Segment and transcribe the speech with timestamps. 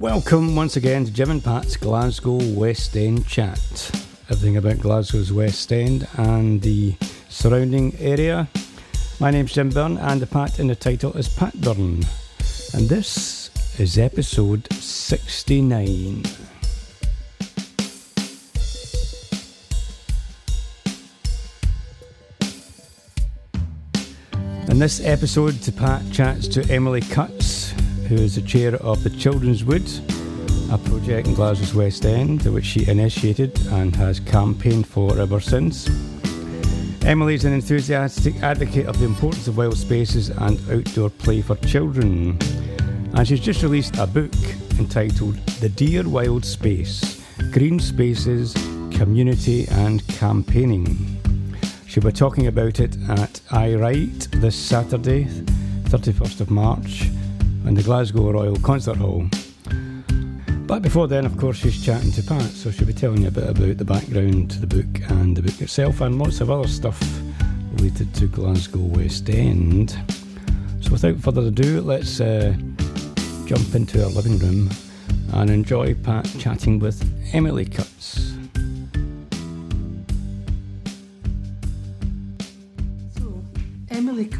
[0.00, 3.60] Welcome once again to Jim and Pat's Glasgow West End Chat.
[4.30, 6.94] Everything about Glasgow's West End and the
[7.28, 8.48] surrounding area.
[9.20, 12.02] My name's Jim Byrne and the Pat in the title is Pat Byrne.
[12.72, 16.22] And this is episode 69.
[24.70, 27.39] In this episode, Pat chats to Emily Cutts,
[28.10, 29.88] who is the chair of the Children's Wood,
[30.72, 35.88] a project in Glasgow's West End, which she initiated and has campaigned for ever since.
[37.04, 41.54] Emily is an enthusiastic advocate of the importance of wild spaces and outdoor play for
[41.54, 42.36] children.
[43.14, 44.34] And she's just released a book
[44.80, 48.54] entitled The Dear Wild Space Green Spaces,
[48.90, 51.16] Community and Campaigning.
[51.86, 55.26] She'll be talking about it at Aye Write this Saturday,
[55.84, 57.08] 31st of March,
[57.66, 59.26] in the Glasgow Royal Concert Hall.
[60.66, 63.30] But before then, of course, she's chatting to Pat, so she'll be telling you a
[63.32, 66.68] bit about the background to the book and the book itself and lots of other
[66.68, 67.00] stuff
[67.72, 69.90] related to Glasgow West End.
[70.80, 72.54] So without further ado, let's uh,
[73.46, 74.70] jump into our living room
[75.32, 78.29] and enjoy Pat chatting with Emily Cutts.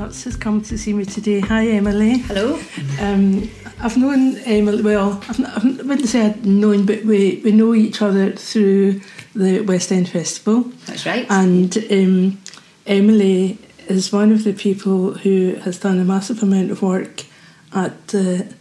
[0.01, 1.41] Cutts has come to see me today.
[1.41, 2.21] Hi, Emily.
[2.21, 2.59] Hello.
[3.01, 7.75] Um, I've known Emily, well, I've, I wouldn't say I'd known, but we, we know
[7.75, 9.03] each other through
[9.35, 10.63] the West End Festival.
[10.87, 11.27] That's right.
[11.29, 12.41] And um,
[12.87, 17.27] Emily is one of the people who has done a massive amount of work
[17.75, 18.55] at the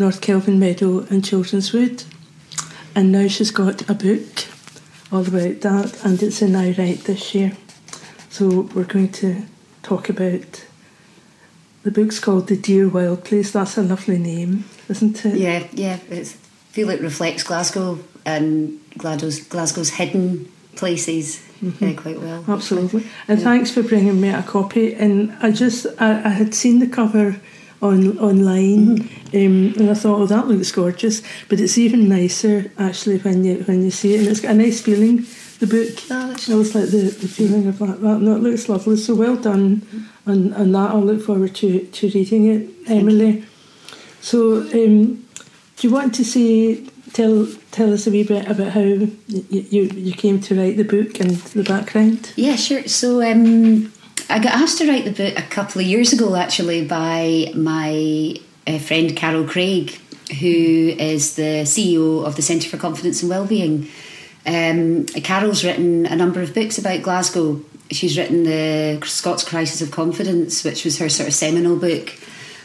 [0.00, 2.02] North Kelvin Meadow and Children's Wood.
[2.96, 4.46] And now she's got a book
[5.12, 7.52] all about that, and it's in Aye Write this year.
[8.30, 9.44] So we're going to
[9.84, 10.66] talk about
[11.82, 13.52] the book's called The Dear Wild Place.
[13.52, 15.36] That's a lovely name, isn't it?
[15.36, 15.98] yeah, yeah.
[16.08, 22.44] It's, I feel it reflects Glasgow and Glasgow's, Glasgow's hidden places uh, quite well.
[22.48, 23.06] Absolutely.
[23.28, 24.94] And thanks for bringing me a copy.
[24.94, 27.40] And I just, I, I had seen the cover
[27.82, 29.00] on online,
[29.34, 31.22] um, and I thought, oh, that looks gorgeous.
[31.48, 34.54] But it's even nicer actually when you when you see it, and it's got a
[34.54, 35.26] nice feeling.
[35.58, 36.08] The book.
[36.08, 38.00] That's I was like the, the feeling of that.
[38.00, 38.20] that.
[38.20, 38.96] No, it looks lovely.
[38.96, 39.86] So well done
[40.26, 40.90] on, on that.
[40.90, 43.44] I'll look forward to, to reading it, Emily.
[44.20, 45.24] So, um,
[45.76, 49.82] do you want to say tell tell us a wee bit about how you, you
[49.82, 52.32] you came to write the book and the background?
[52.36, 52.86] Yeah, sure.
[52.88, 53.92] So um,
[54.32, 58.34] I got asked to write the book a couple of years ago, actually, by my
[58.66, 59.90] uh, friend Carol Craig,
[60.40, 63.88] who is the CEO of the Centre for Confidence and Wellbeing.
[64.46, 67.60] Um, Carol's written a number of books about Glasgow.
[67.90, 72.18] She's written the Scots Crisis of Confidence, which was her sort of seminal book,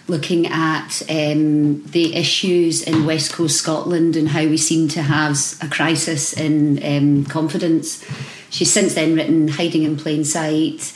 [0.07, 5.38] looking at um, the issues in West Coast Scotland and how we seem to have
[5.61, 8.06] a crisis in um, confidence.
[8.51, 10.94] She's since then written Hiding in Plain Sight,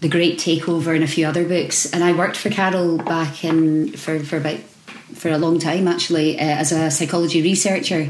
[0.00, 1.92] The Great Takeover, and a few other books.
[1.92, 4.60] And I worked for Carol back in for, for about
[5.14, 8.08] for a long time actually uh, as a psychology researcher.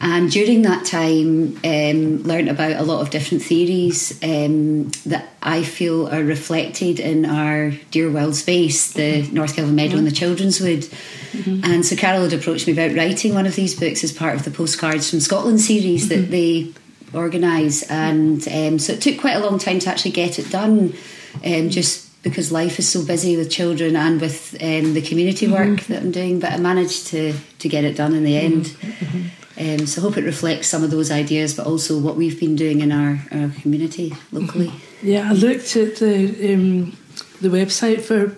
[0.00, 5.62] And during that time, um, learned about a lot of different theories um, that I
[5.62, 10.60] feel are reflected in our Dear Wild Space, the North Kelvin Meadow and the Children's
[10.60, 10.88] Wood.
[11.62, 14.44] And so Carol had approached me about writing one of these books as part of
[14.44, 16.72] the Postcards from Scotland series that they
[17.14, 17.82] organise.
[17.84, 20.94] And um, so it took quite a long time to actually get it done,
[21.44, 25.80] um, just because life is so busy with children and with um, the community work
[25.82, 26.40] that I'm doing.
[26.40, 28.76] But I managed to, to get it done in the end.
[29.58, 32.56] Um, so I hope it reflects some of those ideas, but also what we've been
[32.56, 34.72] doing in our, our community locally.
[35.02, 36.96] Yeah, I looked at the um,
[37.40, 38.34] the website for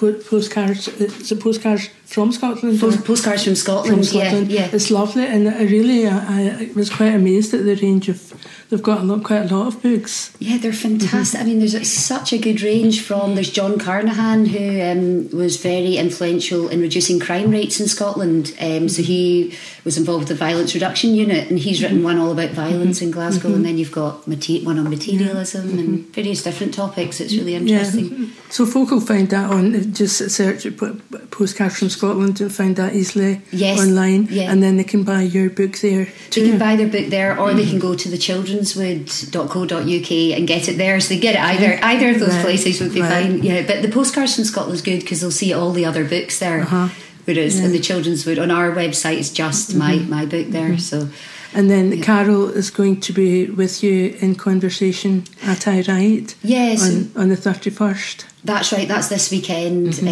[0.00, 0.88] postcards.
[0.88, 2.80] It's a postcards from Scotland.
[2.80, 4.50] Post- postcards from Scotland, from Scotland.
[4.50, 4.70] yeah, yeah.
[4.72, 8.34] It's lovely, and I really I, I was quite amazed at the range of.
[8.68, 10.32] They've got a lot, quite a lot of books.
[10.38, 11.40] Yeah, they're fantastic.
[11.40, 11.48] Mm-hmm.
[11.48, 13.34] I mean, there's such a good range from.
[13.34, 18.54] There's John Carnochan, who um, was very influential in reducing crime rates in Scotland.
[18.60, 19.80] Um, so he mm-hmm.
[19.84, 22.04] was involved with the Violence Reduction Unit, and he's written mm-hmm.
[22.04, 23.52] one all about violence in Glasgow.
[23.52, 27.20] And then you've got mate- one on materialism and various different topics.
[27.20, 28.16] It's really interesting.
[28.16, 28.28] Yeah.
[28.50, 30.96] So folk will find that on just search po-
[31.30, 34.50] postcards from Scotland and find that easily Yes, online, yeah.
[34.50, 36.06] and then they can buy your book there.
[36.34, 40.68] They can buy their book there, or they can go to the childrenswood.co.uk and get
[40.68, 41.00] it there.
[41.00, 43.26] So they get it either either of those Right, places would be right.
[43.26, 43.42] fine.
[43.42, 46.62] Yeah, but the postcards from Scotland's good because they'll see all the other books there,
[46.62, 46.88] Uh-huh.
[47.26, 47.66] Whereas Yeah.
[47.66, 50.78] in the children's wood on our website, it's just my my book there.
[50.78, 51.08] So
[51.52, 56.82] And then Carol is going to be with you in conversation at Aye Write yes,
[56.88, 58.24] on, on the 31st.
[58.42, 58.88] That's right.
[58.88, 59.88] That's this weekend.
[59.88, 60.08] Mm-hmm.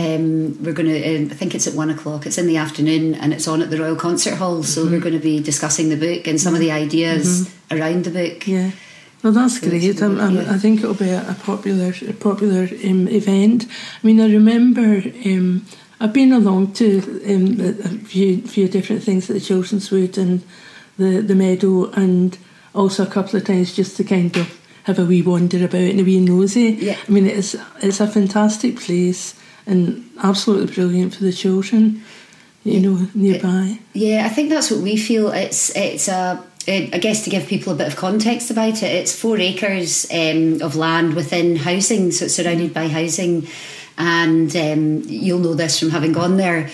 [0.59, 1.17] Um, we're going to.
[1.17, 2.27] Um, I think it's at one o'clock.
[2.27, 4.63] It's in the afternoon, and it's on at the Royal Concert Hall.
[4.63, 4.93] So Mm-hmm.
[4.93, 8.47] we're going to be discussing the book and some of the ideas around the book.
[8.47, 8.73] Yeah.
[9.23, 9.83] Well, that's So great.
[9.83, 10.53] it's a I'm, I'm, yeah.
[10.53, 13.65] I think it'll be a, popular, a popular um, event.
[14.03, 15.65] I mean, I remember um,
[15.99, 20.19] I've been along to um, a a few, few different things at the Children's Wood
[20.19, 20.43] and
[20.99, 22.37] the the meadow, and
[22.75, 24.58] also a couple of times just to kind of
[24.89, 26.71] have a wee wander about and a wee nosy.
[26.81, 26.97] Yeah.
[27.07, 32.03] I mean, it's it's a fantastic place and absolutely brilliant for the children.
[32.65, 33.79] You know, nearby.
[33.93, 35.31] Yeah, I think that's what we feel.
[35.31, 36.43] It's it's a.
[36.67, 40.61] I guess to give people a bit of context about it, it's four acres um,
[40.61, 43.47] of land within housing, so it's surrounded by housing.
[43.97, 46.69] And um, you'll know this from having gone there.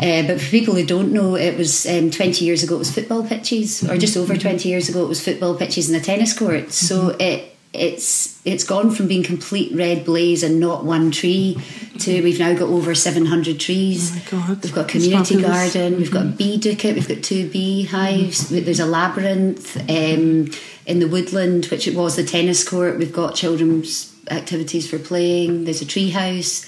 [0.00, 2.94] Uh, but for people who don't know, it was um, 20 years ago, it was
[2.94, 6.36] football pitches, or just over 20 years ago, it was football pitches and a tennis
[6.36, 6.72] court.
[6.72, 11.56] So it it's it's gone from being complete red blaes and not one tree
[12.00, 14.12] to we've now got over 700 trees.
[14.32, 17.84] Oh We've got a community garden, we've got a bee ducat, we've got two bee
[17.84, 20.50] hives, there's a labyrinth um,
[20.86, 22.98] in the woodland, which it was the tennis court.
[22.98, 26.66] We've got children's activities for playing, there's a tree house.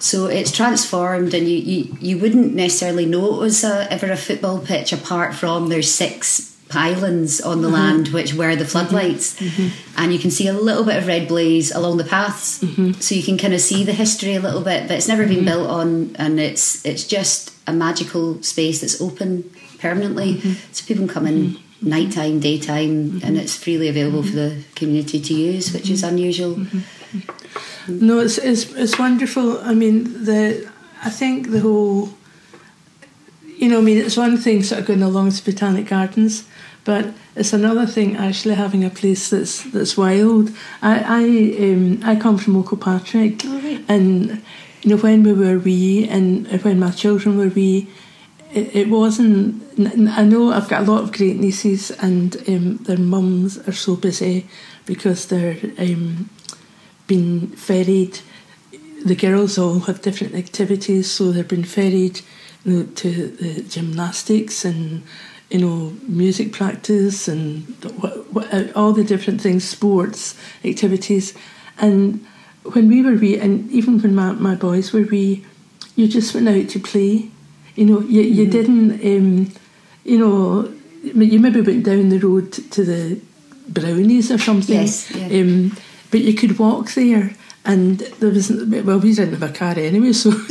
[0.00, 4.16] So it's transformed, and you, you, you wouldn't necessarily know it was a, ever a
[4.16, 7.76] football pitch apart from there's six pylons on the mm-hmm.
[7.76, 8.70] land which were the mm-hmm.
[8.70, 10.00] floodlights, mm-hmm.
[10.00, 12.64] and you can see a little bit of red blaes along the paths,
[13.04, 14.88] so you can kind of see the history a little bit.
[14.88, 19.50] But it's never been built on, and it's it's just a magical space that's open
[19.78, 20.40] permanently,
[20.72, 25.34] so people can come in nighttime, daytime, and it's freely available for the community to
[25.34, 26.58] use, which is unusual.
[27.86, 29.60] No, it's, it's it's wonderful.
[29.60, 30.66] I mean, the
[31.04, 32.08] I think the whole,
[33.64, 36.44] you know, I mean, it's one thing sort of going along to Botanic Gardens,
[36.84, 40.50] but it's another thing actually having a place that's that's wild.
[40.82, 41.24] I I
[41.72, 43.82] um, I come from Old Kilpatrick, Oh, right.
[43.88, 44.42] and
[44.82, 47.88] you know when we were wee and when my children were wee,
[48.52, 49.62] it, it wasn't.
[50.20, 53.96] I know I've got a lot of great nieces, and um, their mums are so
[53.96, 54.46] busy
[54.84, 56.28] because they're um,
[57.06, 58.18] been ferried.
[59.06, 62.20] The girls all have different activities, so they've been ferried
[62.64, 65.02] to the gymnastics and
[65.50, 67.64] you know music practice and
[68.00, 71.34] what, what, all the different things, sports activities,
[71.78, 72.24] and
[72.72, 75.44] when we were wee, and even when my, my boys were wee,
[75.96, 77.28] you just went out to play.
[77.74, 79.52] You know, you, you didn't, um,
[80.04, 80.72] you know,
[81.02, 83.20] you maybe went down the road to the
[83.68, 84.76] brownies or something.
[84.76, 85.40] Yes, yeah.
[85.40, 85.76] Um,
[86.10, 87.34] but you could walk there,
[87.64, 90.30] and there was well, we didn't have a car anyway, so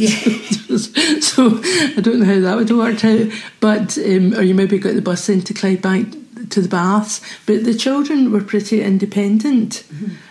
[1.20, 1.60] so
[1.96, 3.28] I don't know how that would have worked out.
[3.60, 7.22] But um, or you maybe got the bus into Clydebank to the baths.
[7.46, 9.84] But the children were pretty independent,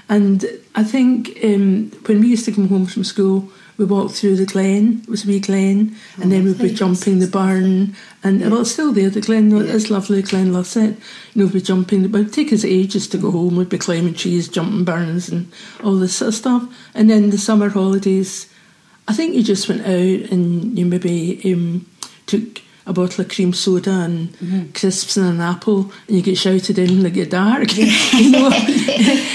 [0.08, 0.44] and
[0.75, 3.50] I think um, when we used to come home from school.
[3.79, 7.19] We walked through the glen, it was a wee glen, and then we'd be jumping
[7.19, 7.97] the burn.
[8.23, 10.97] And well, it's still there, the glen, it's lovely, Glen Lusset.
[11.35, 13.79] You know, we'd be jumping, it would take us ages to go home, we'd be
[13.79, 15.51] climbing trees, jumping burns, and
[15.83, 16.91] all this sort of stuff.
[16.95, 18.53] And then the summer holidays,
[19.09, 21.87] I think you just went out and you maybe um,
[22.27, 26.79] took a bottle of cream soda and crisps and an apple, and you get shouted
[26.79, 27.77] in like you're dark.
[27.77, 28.51] you know,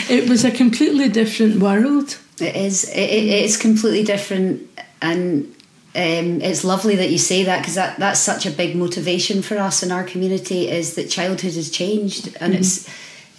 [0.09, 2.17] it was a completely different world.
[2.39, 2.89] It is.
[2.89, 4.69] It, it, it's completely different,
[5.01, 5.45] and
[5.95, 9.57] um, it's lovely that you say that because that, that's such a big motivation for
[9.57, 10.69] us in our community.
[10.69, 12.61] Is that childhood has changed, and mm-hmm.
[12.61, 12.87] it's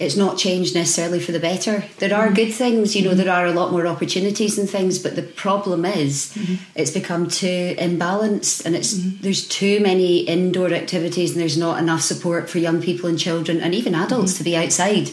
[0.01, 1.85] it's not changed necessarily for the better.
[1.99, 2.35] There are mm-hmm.
[2.35, 3.11] good things, you know.
[3.11, 3.19] Mm-hmm.
[3.19, 6.37] There are a lot more opportunities and things, but the problem is
[6.75, 12.01] it's become too imbalanced, and it's there's too many indoor activities, and there's not enough
[12.01, 15.11] support for young people and children, and even adults to be outside.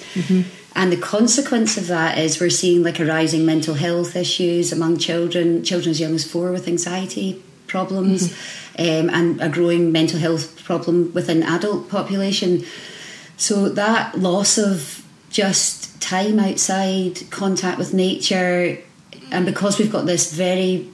[0.75, 4.98] And the consequence of that is we're seeing like a rising mental health issues among
[4.98, 8.34] children, children as young as four with anxiety problems,
[8.77, 12.65] um, and a growing mental health problem within adult population.
[13.38, 18.77] So that loss of just time outside, contact with nature,
[19.32, 20.89] and because we've got this very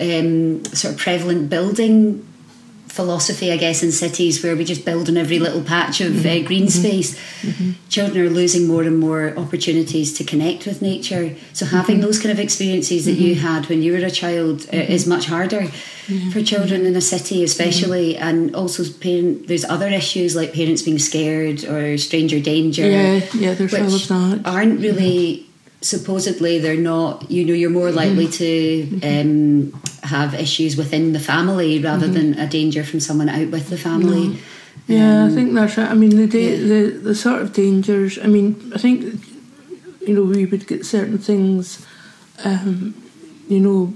[0.00, 2.26] um, sort of prevalent building
[2.92, 6.44] philosophy, I guess, in cities where we just build on every little patch of mm-hmm.
[6.44, 6.82] uh, green mm-hmm.
[6.82, 7.70] space, mm-hmm.
[7.88, 11.34] children are losing more and more opportunities to connect with nature.
[11.54, 14.76] So having those kind of experiences that you had when you were a child uh,
[14.76, 15.68] is much harder
[16.32, 19.48] for children in a city, especially, and also parent.
[19.48, 24.08] There's other issues like parents being scared or stranger danger Yeah, yeah, there's all of
[24.08, 24.42] that.
[24.44, 25.46] aren't really
[25.84, 29.72] supposedly they're not you know you're more likely to um,
[30.04, 34.38] have issues within the family rather than a danger from someone out with the family
[34.88, 35.90] Yeah, I Um, think that's right.
[35.90, 38.18] I mean, the, da- the the sort of dangers.
[38.18, 38.98] I mean, I think
[40.06, 41.86] you know we would get certain things,
[42.44, 42.94] um,
[43.48, 43.92] you know,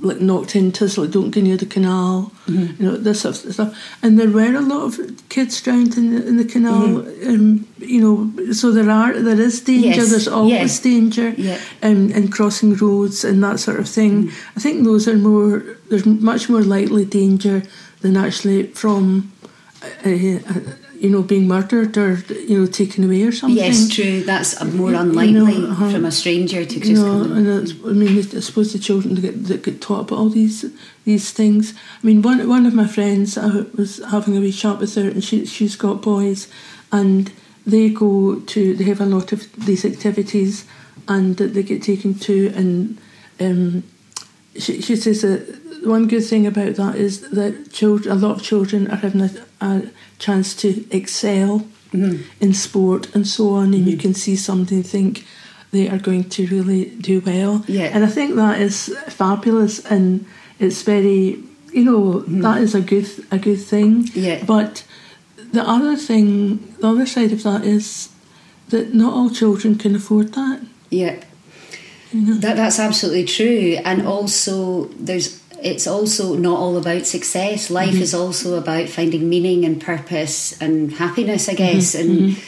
[0.00, 2.82] like knocked into us, like don't go near the canal, Mm-hmm.
[2.82, 3.76] you know, this sort of stuff.
[4.02, 6.84] And there were a lot of kids drowned in the in the canal.
[7.28, 9.88] Um, you know, so there are there is danger.
[9.88, 9.98] Mm-hmm.
[10.00, 10.80] Yes, There's always yes.
[10.80, 11.28] danger.
[11.30, 11.58] Yeah.
[11.82, 14.30] Um, in crossing roads and that sort of thing.
[14.56, 15.62] I think those are more.
[15.90, 17.62] There's much more likely danger
[18.02, 19.32] than actually from
[19.82, 20.60] uh, uh,
[21.06, 22.10] you know, being murdered or
[22.50, 23.64] you know taken away or something.
[23.64, 25.90] yes true that's more You unlikely know, uh-huh.
[25.92, 27.46] from a stranger to just You know, and
[27.90, 30.58] I mean, I suppose the children that get, that get taught about all these
[31.04, 31.62] these things.
[32.02, 33.48] I mean, one one of my friends, I
[33.80, 36.40] was having a wee chat with her, and she she's got boys,
[36.90, 37.30] and
[37.72, 40.64] they go to they have a lot of these activities,
[41.06, 42.98] and that they get taken to, and
[43.44, 43.82] um,
[44.62, 45.40] she she says that
[45.84, 49.30] one good thing about that is that children, a lot of children are having a,
[49.60, 49.82] a
[50.18, 52.22] chance to excel Mm-hmm.
[52.40, 55.24] in sport and so on, and you can see something think
[55.70, 57.64] they are going to really do well.
[57.68, 57.90] Yeah.
[57.94, 60.26] And I think that is fabulous, and
[60.58, 61.38] it's very,
[61.72, 64.02] you know, that is a good a good thing.
[64.02, 64.18] Mm-hmm.
[64.18, 64.44] Yeah.
[64.44, 64.84] But
[65.52, 68.08] the other thing, the other side of that is
[68.70, 70.60] that not all children can afford that.
[70.90, 71.22] Yeah.
[72.12, 73.78] That that's absolutely true.
[73.84, 77.70] And also there's it's also not all about success.
[77.70, 78.22] Life is mm-hmm.
[78.22, 81.62] also about finding meaning and purpose and happiness, I mm-hmm.
[81.62, 81.94] guess.
[81.94, 82.40] And mm-hmm.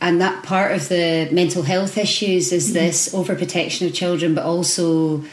[0.00, 5.24] and that part of the mental health issues is this overprotection of children, but also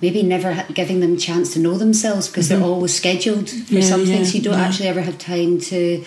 [0.00, 3.80] maybe never giving them a chance to know themselves because they're always scheduled for Yeah,
[3.80, 4.18] something.
[4.18, 4.66] yeah, so you don't yeah.
[4.66, 6.04] actually ever have time to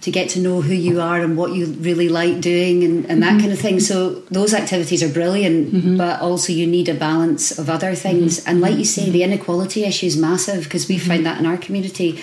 [0.00, 3.22] to get to know who you are and what you really like doing and, and
[3.22, 3.40] that mm-hmm.
[3.40, 3.80] kind of thing.
[3.80, 5.96] So those activities are brilliant, mm-hmm.
[5.98, 8.40] but also you need a balance of other things.
[8.40, 8.48] Mm-hmm.
[8.48, 11.58] And like you say, the inequality issue is massive because we find that in our
[11.58, 12.20] community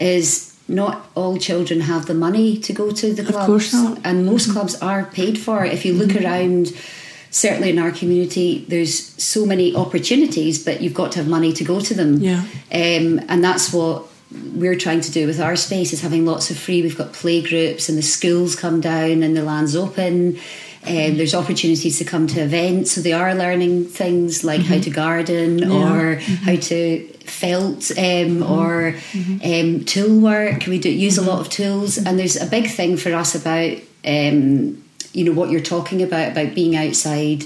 [0.00, 3.46] is not all children have the money to go to the clubs.
[3.46, 3.98] course not.
[4.04, 5.64] And most clubs are paid for.
[5.64, 6.72] If you look around
[7.30, 11.64] certainly in our community there's so many opportunities but you've got to have money to
[11.64, 12.40] go to them Yeah.
[12.70, 14.06] um, and that's what
[14.54, 16.82] we're trying to do with our space is having lots of free.
[16.82, 20.38] We've got play groups and the schools come down and the land's open.
[20.84, 22.90] And there's opportunities to come to events.
[22.90, 28.96] So they are learning things like how to garden or how to felt um, or
[29.44, 30.66] um, tool work.
[30.66, 31.98] We do use a lot of tools.
[31.98, 36.32] And there's a big thing for us about um, you know what you're talking about
[36.32, 37.44] about being outside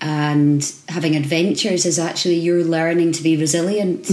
[0.00, 4.06] and having adventures is actually you're learning to be resilient.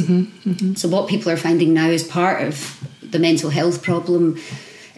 [0.77, 4.37] So what people are finding now is part of the mental health problem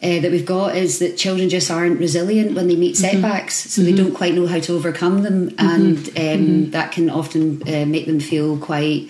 [0.01, 3.81] uh, that we've got is that children just aren't resilient when they meet setbacks, so
[3.83, 8.05] they don't quite know how to overcome them, and um, that can often uh, make
[8.07, 9.09] them feel quite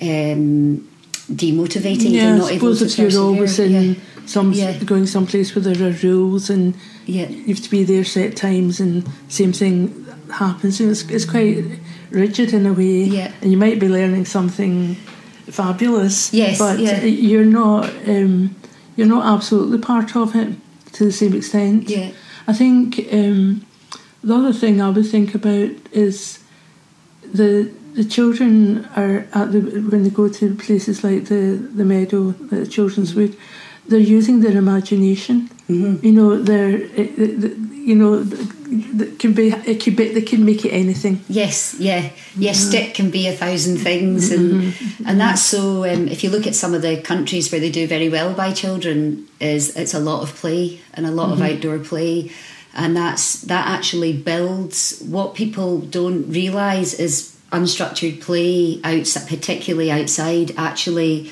[0.00, 0.86] um,
[1.32, 2.10] demotivating.
[2.12, 3.94] Yeah, They're I not able suppose to if you're always in Yeah.
[4.26, 4.76] some Yeah.
[4.84, 6.74] going someplace where there are rules and
[7.06, 7.28] Yeah.
[7.28, 10.78] you have to be there set times and same thing happens.
[10.80, 11.64] You know, It's, it's quite
[12.10, 13.32] rigid in a way, Yeah.
[13.40, 14.96] and you might be learning something
[15.50, 16.32] fabulous.
[16.32, 17.02] Yes, but yeah.
[17.04, 18.54] you're not um,
[18.96, 20.54] you're not absolutely part of it
[20.92, 21.88] to the same extent.
[21.88, 22.10] Yeah.
[22.46, 23.64] I think um,
[24.22, 26.38] the other thing I would think about is
[27.24, 32.32] the the children are at the when they go to places like the the meadow,
[32.32, 33.36] the children's wood,
[33.86, 35.48] they're using their imagination.
[35.68, 36.04] Mm-hmm.
[36.04, 38.24] You know, they're eh, eh, it, it, you know,
[38.72, 41.22] it can be eh, it could be they can make it anything.
[41.28, 42.52] Yes, yeah, yeah.
[42.52, 42.68] Mm-hmm.
[42.68, 45.08] Stick can be a thousand things, and mm-hmm.
[45.08, 45.84] and that's so.
[45.84, 48.52] Um, if you look at some of the countries where they do very well by
[48.52, 51.56] children, is it's a lot of play and a lot of mm-hmm.
[51.56, 52.30] outdoor play,
[52.74, 60.52] and that's that actually builds what people don't realise is unstructured play outside, particularly outside,
[60.56, 61.30] actually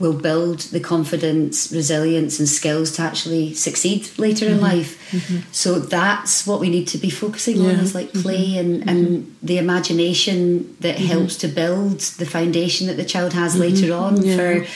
[0.00, 4.62] will build the confidence, resilience, and skills to actually succeed later in mm-hmm.
[4.62, 5.10] life.
[5.10, 5.40] Mm-hmm.
[5.52, 8.22] So that's what we need to be focusing on is like mm-hmm.
[8.22, 13.58] play and, and the imagination that helps to build the foundation that the child has
[13.58, 14.36] later on Yeah.
[14.36, 14.66] for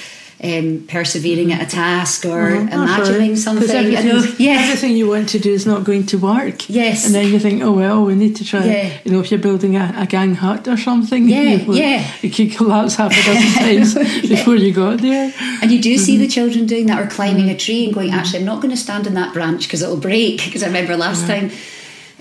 [0.43, 3.31] um, persevering at a task or Uh-huh, imagining right.
[3.31, 3.71] 'Cause something.
[3.71, 4.61] Everything, And- yeah.
[4.65, 6.69] everything you want to do is not going to work.
[6.69, 7.07] Yes.
[7.07, 8.65] And then you think, oh well, we need to try.
[8.65, 8.89] Yeah.
[9.05, 12.03] You know, if you're building a, a gang hut or something, Yeah, you know, yeah.
[12.23, 13.95] it could collapse half a dozen times
[14.35, 15.33] before you got there.
[15.63, 16.23] And you do see Mm-hmm.
[16.23, 18.81] the children doing that or climbing a tree and going, actually, I'm not going to
[18.81, 20.45] stand on that branch because it'll break.
[20.45, 21.51] Because I remember last time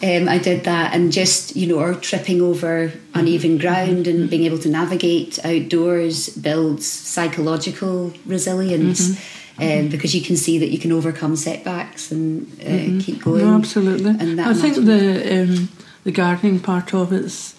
[0.03, 4.43] um, I did that and just, you know, or tripping over uneven ground and being
[4.43, 9.09] able to navigate outdoors builds psychological resilience.
[9.09, 9.39] Mm-hmm.
[9.55, 13.45] Um, because you can see that you can overcome setbacks and uh, keep going.
[13.45, 14.09] No, absolutely.
[14.19, 15.69] And I think the um,
[16.03, 17.53] the gardening part of it's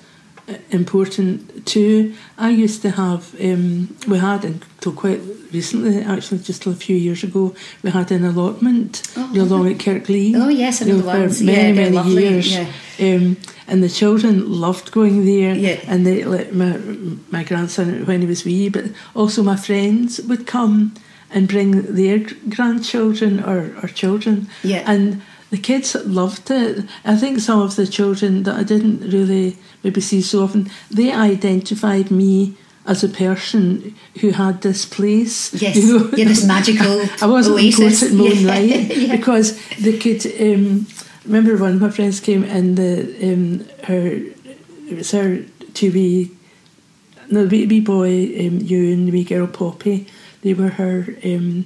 [0.70, 2.14] important too.
[2.38, 5.20] I used to have, um, we had until quite
[5.52, 9.68] recently, actually just a few years ago, we had an allotment Oh, you know, along
[9.70, 10.34] at Kirklee.
[10.36, 12.52] Oh, yes, I know you the for many, Yeah, many lovely, years.
[12.52, 12.66] yeah.
[13.00, 13.36] Um,
[13.66, 15.80] and the children loved going there, Yeah.
[15.86, 16.78] and they like my
[17.30, 18.84] my grandson when he was wee, but
[19.14, 20.92] also my friends would come
[21.30, 24.82] and bring their grandchildren or, or children, Yeah.
[24.86, 25.22] and
[25.54, 26.84] the kids loved it.
[27.04, 31.12] I think some of the children that I didn't really maybe see so often, they
[31.12, 32.56] identified me
[32.86, 35.54] as a person who had this place.
[35.54, 36.10] Yes, you know.
[36.16, 38.00] yeah, this magical I wasn't oasis.
[38.00, 40.26] Portrait Moon Yeah, because they could.
[40.40, 40.86] Um,
[41.24, 42.92] remember one of my friends came and the
[43.22, 44.06] um, her
[44.90, 45.42] it was her
[45.72, 46.30] two wee
[47.30, 50.06] no the wee, boy um, Ewan the wee girl Poppy
[50.42, 51.64] they were her um,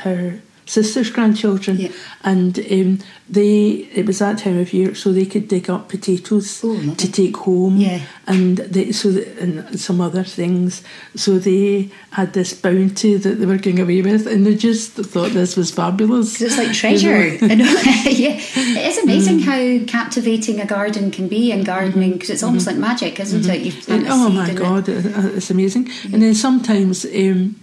[0.00, 1.88] her sister's grandchildren Yeah.
[2.22, 2.98] and um,
[3.30, 7.06] they it was that time of year so they could dig up potatoes Oh, to
[7.10, 8.00] take home Yeah.
[8.26, 10.82] and they, so that, and some other things.
[11.16, 15.30] So they had this bounty that they were going away with, and they just thought
[15.32, 16.40] this was fabulous.
[16.40, 17.38] it's like treasure.
[17.52, 17.64] I know.
[18.24, 22.66] yeah, it is amazing how captivating a garden can be in gardening because it's almost
[22.66, 23.60] like magic, isn't it?
[23.62, 25.06] You plant And, a oh my god, it-
[25.36, 25.88] it's amazing.
[26.12, 27.56] And then sometimes, um,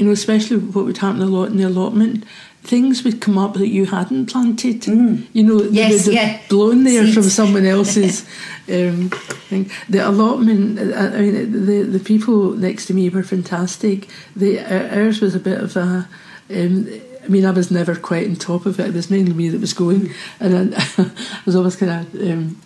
[0.00, 2.24] you know, especially what would happen a lot in the allotment.
[2.62, 4.86] Things would come up that you hadn't planted.
[4.86, 6.40] You know, they Yes, would have yeah.
[6.48, 8.22] blown there from someone else's
[8.68, 9.10] um,
[9.48, 9.70] thing.
[9.88, 10.78] The allotment.
[10.78, 14.08] I I mean, the the people next to me were fantastic.
[14.36, 16.08] The uh, ours was a bit of a.
[16.50, 16.88] Um,
[17.24, 18.88] I mean, I was never quite on top of it.
[18.88, 22.14] It was mainly me that was going, and I, I was always kind of.
[22.30, 22.56] Um,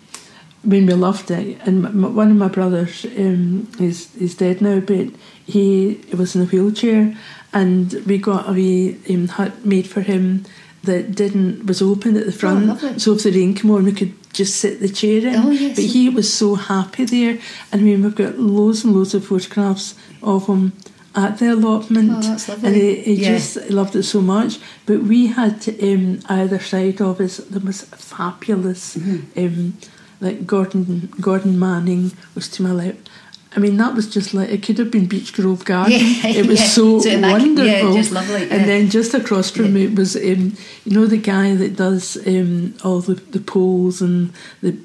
[0.65, 1.59] I mean, we loved it.
[1.65, 5.07] And m- m- one of my brothers, um, he's, he's dead now, but
[5.45, 7.15] he was in a wheelchair,
[7.53, 10.45] and we got a wee um, hut made for him
[10.83, 12.65] that didn't was open at the front.
[12.67, 12.99] lovely.
[12.99, 15.35] so if the rain came on, we could just sit the chair in.
[15.35, 15.75] Oh, yes.
[15.75, 17.39] But he was so happy there,
[17.71, 20.73] and I mean, we've got loads and loads of photographs of him
[21.15, 22.11] at the allotment.
[22.11, 22.67] Oh, that's lovely.
[22.67, 23.37] And he, he Yeah.
[23.37, 24.59] just loved it so much.
[24.85, 28.97] But we had um, either side of us, there was fabulous.
[28.97, 29.39] Mm-hmm.
[29.39, 29.77] Um,
[30.25, 33.09] like Gordon Gordon Manning was to my left.
[33.57, 35.93] I mean, that was just like it could have been Beechgrove Garden.
[36.23, 36.67] Yeah, it was yeah.
[36.67, 38.43] so, So wonderful, yeah, just lovely.
[38.53, 42.73] And then just across from it was, um, you know, the guy that does um,
[42.83, 44.75] all the, the polls and the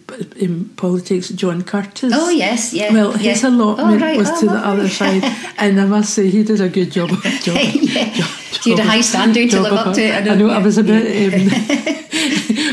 [0.44, 2.12] um, politics, John Curtis.
[2.14, 2.92] Oh yes, yeah.
[2.92, 4.16] Well, his allotment Oh, right.
[4.16, 5.24] was Oh, to the other side,
[5.58, 7.08] and I must say he did a good job.
[7.42, 8.14] job, Yeah.
[8.14, 10.00] job had a high standard to live of up to.
[10.00, 10.14] it.
[10.14, 10.50] I know, I know.
[10.50, 12.06] I was a bit.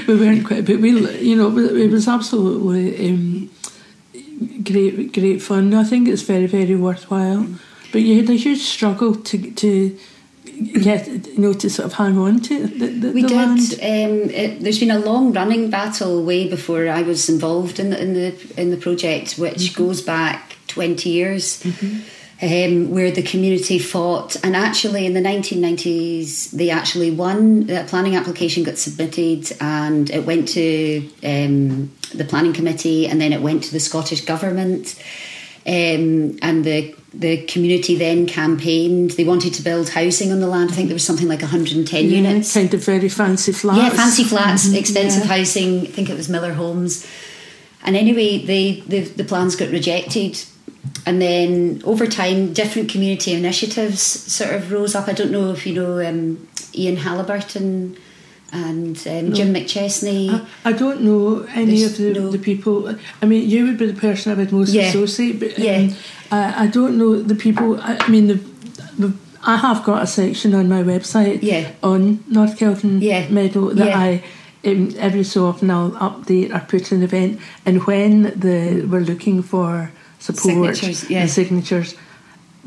[0.08, 3.50] We weren't quite, but we, you know, it was- absolutely um,
[4.63, 5.74] great, great fun.
[5.74, 7.46] I think it's very, very worthwhile.
[7.91, 9.98] But you had a huge struggle to to
[10.82, 13.74] get, you know, to sort of hang on to the, the, We the did.
[13.82, 18.02] Um, it, there's been a long running battle way before I was involved in the
[18.02, 19.84] in the in the project, which Mm-hmm.
[19.84, 21.63] goes back twenty years.
[22.39, 27.67] Um, where the community fought, and actually in the 1990s, they actually won.
[27.69, 33.34] A planning application got submitted, and it went to um, the planning committee, and then
[33.34, 34.95] it went to the Scottish government.
[35.65, 39.12] Um, and the the community then campaigned.
[39.12, 40.69] They wanted to build housing on the land.
[40.69, 42.54] I think there was something like 110 Yeah, units.
[42.54, 43.82] kind of very fancy flats.
[43.82, 45.38] Yeah, fancy flats, Mhm, expensive yeah.
[45.38, 45.82] housing.
[45.82, 47.04] I think it was Miller Homes.
[47.84, 50.38] And anyway, they, the the plans got rejected.
[51.06, 55.08] And then over time, different community initiatives sort of rose up.
[55.08, 57.97] I don't know if you know um, Ian Halliburton
[58.52, 60.30] and um, Jim McChesney.
[60.65, 62.93] I, I don't know any There's of the, no- the people.
[63.21, 64.84] I mean, you would be the person I would most Yeah.
[64.89, 65.89] associate, but um, Yeah.
[66.32, 67.80] I, I don't know the people.
[67.82, 68.36] I, I mean, the,
[68.97, 71.71] the I have got a section on my website Yeah.
[71.84, 73.28] on North Kelvin Yeah.
[73.30, 73.93] Meadow that.
[73.95, 74.23] I.
[74.65, 79.41] Um, every so often I'll update or put an event and when the we're looking
[79.43, 81.21] for support Signatures, yeah.
[81.21, 81.95] and signatures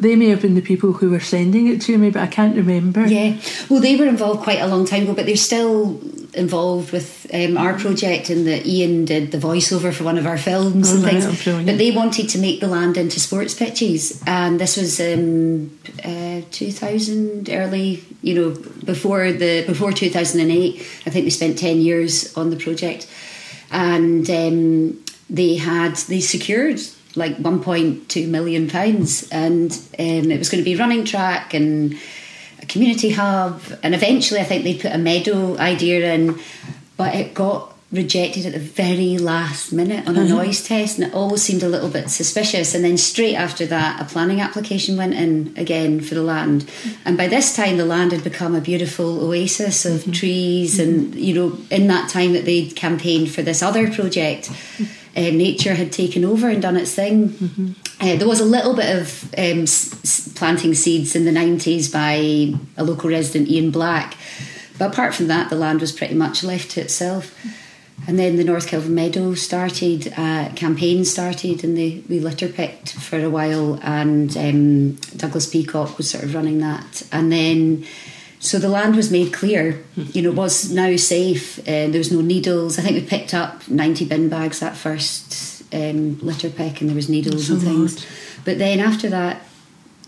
[0.00, 2.56] they may have been the people who were sending it to me but I can't
[2.56, 3.36] remember Yeah,
[3.68, 6.00] well, they were involved quite a long time ago, but they're still
[6.32, 8.30] involved with um, our project.
[8.30, 11.48] And that Ian did the voiceover for one of our films Oh, and right, things.
[11.48, 11.64] oh.
[11.64, 16.40] But they wanted to make the land into sports pitches, and this was um, uh,
[16.50, 18.50] 2000, early, you know,
[18.84, 20.76] before the before 2008.
[21.06, 23.06] I think they spent 10 years on the project,
[23.70, 26.80] and um, they had they secured
[27.16, 31.96] like 1.2 million pounds, and um, it was going to be running track and
[32.62, 36.38] a community hub, and eventually I think they put a meadow idea in,
[36.96, 40.36] but it got rejected at the very last minute on a Uh-huh.
[40.36, 42.72] noise test, and it always seemed a little bit suspicious.
[42.72, 46.70] And then straight after that, a planning application went in again for the land.
[47.04, 50.12] And by this time, the land had become a beautiful oasis of Mm-hmm.
[50.12, 50.78] trees.
[50.78, 54.52] And you know, in that time that they campaigned for this other project,
[55.16, 57.30] uh, nature had taken over and done its thing.
[57.30, 57.72] Mm-hmm.
[58.00, 61.92] Uh, there was a little bit of um, s- s- planting seeds in the 90s
[61.92, 64.16] by a local resident, Ian Black.
[64.78, 67.34] But apart from that, the land was pretty much left to itself.
[68.08, 72.94] And then the North Kelvin Meadow started, uh, campaign started, and they, we litter picked
[72.94, 77.02] for a while, and um, Douglas Peacock was sort of running that.
[77.12, 77.84] And then,
[78.40, 82.10] so the land was made clear, you know, it was now safe, uh, there was
[82.10, 82.78] no needles.
[82.78, 86.96] I think we picked up 90 bin bags that first um, litter pick, and there
[86.96, 88.06] was needles That's and things.
[88.46, 89.42] But then after that,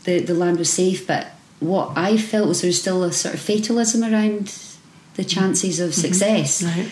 [0.04, 1.28] the, the land was safe, but
[1.60, 4.58] what I felt was there was still a sort of fatalism around
[5.14, 6.62] the chances of success.
[6.62, 6.90] Right.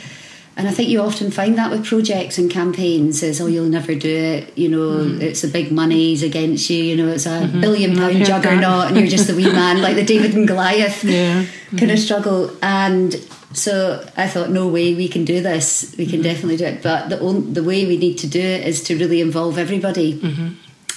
[0.56, 3.94] And I think you often find that with projects and campaigns is, oh, you'll never
[3.94, 4.58] do it.
[4.58, 6.82] You know, it's the big money's against you.
[6.82, 9.94] You know, it's a billion I've pound juggernaut, and you're just the wee man, like
[9.96, 11.46] the David and Goliath Yeah.
[11.78, 12.54] kind of struggle.
[12.62, 13.14] And
[13.54, 15.94] so I thought, no way, we can do this.
[15.96, 16.82] We can definitely do it.
[16.82, 20.20] But the on, the way we need to do it is to really involve everybody.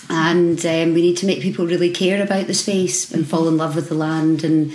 [0.09, 3.55] And um, we need to make people really care about the space and fall in
[3.57, 4.73] love with the land and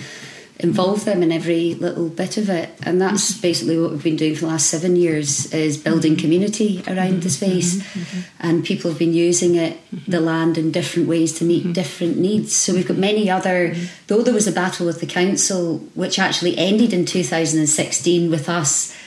[0.61, 2.71] involve them in every little bit of it.
[2.83, 3.43] And that's mm-hmm.
[3.43, 6.21] basically what we've been doing for the last seven years is building mm-hmm.
[6.21, 7.61] community around the mm-hmm.
[7.61, 7.97] space.
[8.41, 12.55] And people have been using it, the land, in different ways to meet different needs.
[12.57, 13.77] So we've got many other,
[14.09, 18.98] though there was a battle with the council, which actually ended in 2016 with us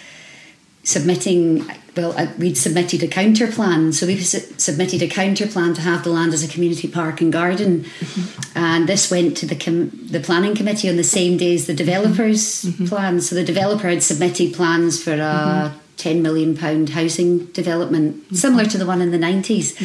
[0.83, 1.65] submitting
[1.95, 3.93] well uh, we'd submitted a counter plan.
[3.93, 7.21] So we've su- submitted a counter plan to have the land as a community park
[7.21, 7.81] and garden.
[7.81, 8.57] Mm-hmm.
[8.57, 11.73] And this went to the com- the planning committee on the same day as the
[11.73, 12.85] developers mm-hmm.
[12.85, 13.21] plan.
[13.21, 15.77] So the developer had submitted plans for a mm-hmm.
[15.97, 19.77] 10 million pound housing development similar to the one in the 90s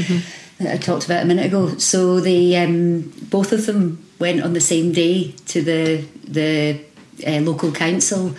[0.58, 1.76] that I talked about a minute ago.
[1.78, 6.80] So the um, both of them went on the same day to the the
[7.26, 8.34] uh, local council,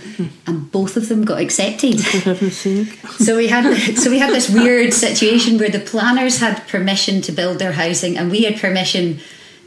[0.45, 1.99] and both of them got accepted.
[2.03, 2.99] For heaven's sake.
[3.17, 7.31] so we had so we had this weird situation where the planners had permission to
[7.31, 9.19] build their housing, and we had permission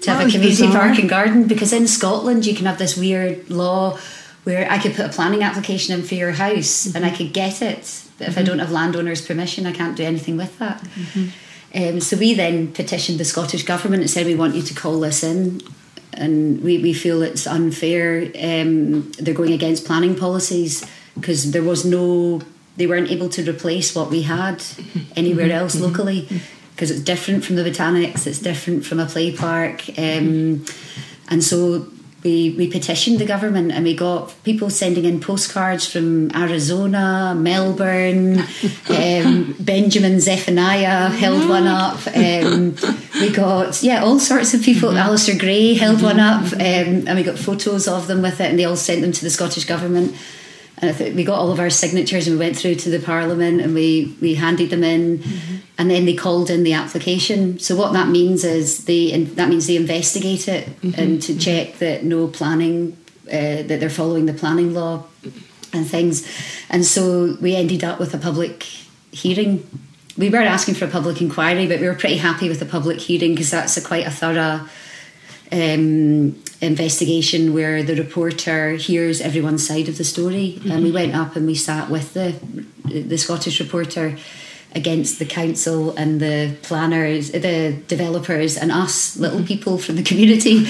[0.02, 0.88] to have a community bizarre.
[0.88, 1.46] park and garden.
[1.46, 3.98] Because in Scotland, you can have this weird law
[4.44, 7.60] where I could put a planning application in for your house, and I could get
[7.60, 10.82] it, but if I don't have landowners' permission, I can't do anything with that.
[11.74, 14.98] Um, so we then petitioned the Scottish government and said we want you to call
[15.00, 15.60] this in,
[16.14, 18.30] and we, we feel it's unfair.
[18.40, 22.40] Um, they're going against planning policies because there was no,
[22.76, 24.62] they weren't able to replace what we had
[25.16, 26.28] anywhere else locally
[26.74, 30.64] because it's different from the botanics, it's different from a play park, um,
[31.28, 31.86] and so.
[32.22, 38.40] We, we petitioned the government and we got people sending in postcards from Arizona, Melbourne,
[38.90, 42.06] um, Benjamin Zephaniah held one up.
[42.08, 42.76] Um,
[43.14, 44.90] we got, yeah, all sorts of people.
[44.90, 48.58] Alasdair Gray held one up um, and we got photos of them with it and
[48.58, 50.14] they all sent them to the Scottish Government.
[50.80, 53.00] And I think we got all of our signatures and we went through to the
[53.00, 55.56] Parliament and we, we handed them in mm-hmm.
[55.76, 57.58] and then they called in the application.
[57.58, 60.98] So what that means is they that means they investigate it mm-hmm.
[61.00, 61.38] and to mm-hmm.
[61.38, 62.96] check that no planning
[63.28, 65.04] uh, that they're following the planning law
[65.72, 66.26] and things.
[66.70, 68.62] And so we ended up with a public
[69.12, 69.68] hearing.
[70.16, 73.00] We were asking for a public inquiry, but we were pretty happy with the public
[73.00, 74.66] hearing because that's a quite a thorough
[75.52, 80.60] um, investigation where the reporter hears everyone's side of the story.
[80.68, 82.34] And we went up and we sat with the
[82.84, 84.16] the Scottish reporter
[84.74, 90.66] against the council and the planners, the developers, and us little people from the community.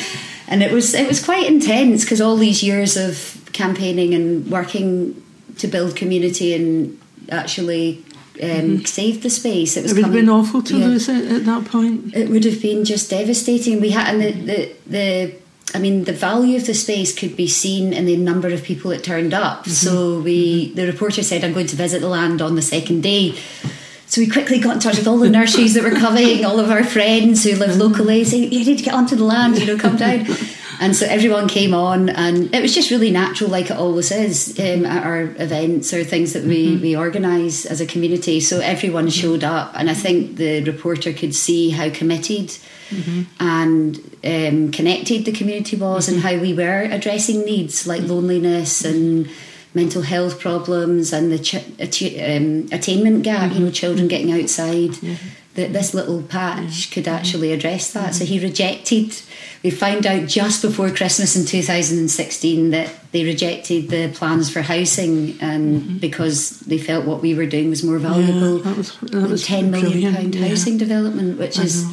[0.49, 5.23] And it was it was quite intense because all these years of campaigning and working
[5.59, 6.99] to build community and
[7.31, 8.05] actually
[8.43, 8.85] um, mm-hmm.
[8.85, 9.77] save the space.
[9.77, 10.87] It was It would have been awful to yeah.
[10.87, 12.15] lose it at that point.
[12.15, 13.81] It would have been just devastating.
[13.81, 15.35] We had, and the, the, the,
[15.75, 18.91] I mean, the value of the space could be seen in the number of people
[18.91, 19.61] that turned up.
[19.61, 19.71] Mm-hmm.
[19.71, 20.75] So we, mm-hmm.
[20.77, 23.39] the reporter said, "I'm going to visit the land on the second day."
[24.07, 26.69] So we quickly got in touch with all the nurseries that were coming, all of
[26.69, 29.77] our friends who live locally, saying, "You need to get onto the land, you know,
[29.77, 30.27] come down."
[30.83, 34.59] And so everyone came on, and it was just really natural, like it always is
[34.59, 36.83] um, at our events or things that we, mm-hmm.
[36.83, 38.41] we organise as a community.
[38.41, 39.21] So everyone mm-hmm.
[39.21, 42.49] showed up, and I think the reporter could see how committed
[42.89, 43.23] mm-hmm.
[43.39, 49.29] and um, connected the community was, and how we were addressing needs like loneliness and
[49.75, 53.53] mental health problems and the ch- atti- um, attainment gap.
[53.53, 54.97] You know, children getting outside.
[55.61, 58.15] That this little patch could actually address that.
[58.15, 59.13] So he rejected.
[59.63, 65.37] We found out just before Christmas in 2016 that they rejected the plans for housing,
[65.41, 69.29] and because they felt what we were doing was more valuable Yeah, that was- that
[69.31, 70.49] was 10 million brilliant, pound yeah.
[70.49, 71.91] housing development, which I is know.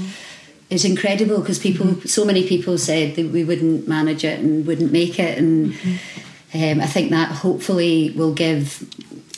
[0.69, 2.07] is incredible because people, Mm-hmm.
[2.07, 6.63] so many people said that we wouldn't manage it and wouldn't make it, and Mm-hmm.
[6.63, 8.83] um, I think that hopefully will give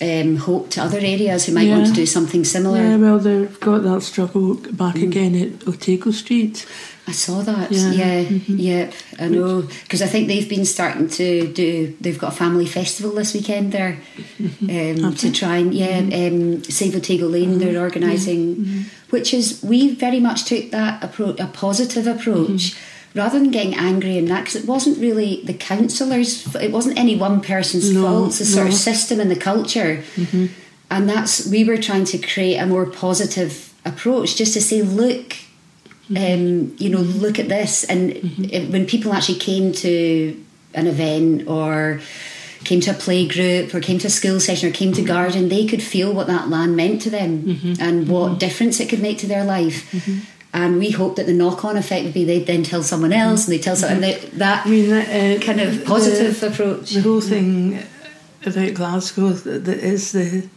[0.02, 2.78] um, hope to other areas who might want to do something similar.
[2.82, 6.66] Yeah, well, they've got that struggle back again at Otago Street.
[7.08, 7.72] I saw that.
[7.72, 7.92] Yeah.
[7.92, 8.56] Yeah, Mhm.
[8.58, 11.96] yeah, I know because I think they've been starting to do.
[12.00, 14.00] They've got a family festival this weekend there
[14.62, 17.58] um, to try and yeah, um, Save Otago Lane.
[17.58, 22.76] They're organising, which is we very much took that approach, a positive approach.
[23.20, 27.16] Rather than getting angry and that, because it wasn't really the councillors, it wasn't any
[27.28, 28.28] one person's No, fault.
[28.28, 30.46] It's the sort of system and the culture, mm-hmm.
[30.90, 35.36] and that's we were trying to create a more positive approach, just to say, look,
[36.10, 36.18] mm-hmm.
[36.18, 37.84] um, you know, look at this.
[37.84, 38.44] And mm-hmm.
[38.56, 39.92] it, when people actually came to
[40.74, 42.00] an event or
[42.64, 45.50] came to a play group or came to a school session or came to garden,
[45.50, 47.32] they could feel what that land meant to them
[47.80, 49.78] and what difference it could make to their life.
[50.52, 53.54] And we hope that the knock-on effect would be they'd then tell someone else, and
[53.54, 56.92] they tell someone and they, that I mean, uh, kind of the- positive approach.
[56.92, 57.84] The whole thing
[58.46, 60.48] about Glasgow that, that is the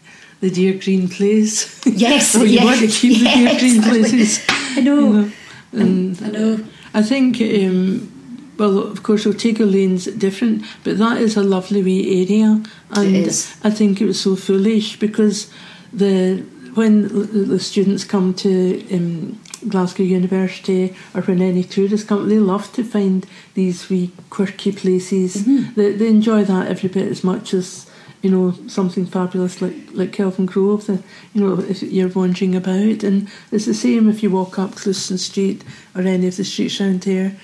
[0.41, 1.85] the dear green place.
[1.87, 4.01] Yes, oh, you yes, want to keep the dear green exactly.
[4.01, 4.47] places.
[4.49, 5.01] I know.
[5.01, 5.33] You know,
[5.73, 6.65] and I know.
[6.95, 12.23] I think, um, well, of course, Otago Lane's different, but that is a lovely wee
[12.23, 13.57] area, and is.
[13.63, 15.51] I think it was so foolish because
[15.93, 22.29] the when the the students come to um, Glasgow University or when any tourists come,
[22.29, 25.37] they love to find these wee quirky places.
[25.37, 25.75] Mm-hmm.
[25.75, 27.89] They, they enjoy that every bit as much as
[28.23, 30.87] you know something fabulous like like Kelvingrove.
[30.87, 31.03] That
[31.35, 35.19] you know if you're wandering about, and it's the same if you walk up Clouston
[35.19, 37.37] Street or any of the streets around here.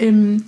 [0.00, 0.44] Um,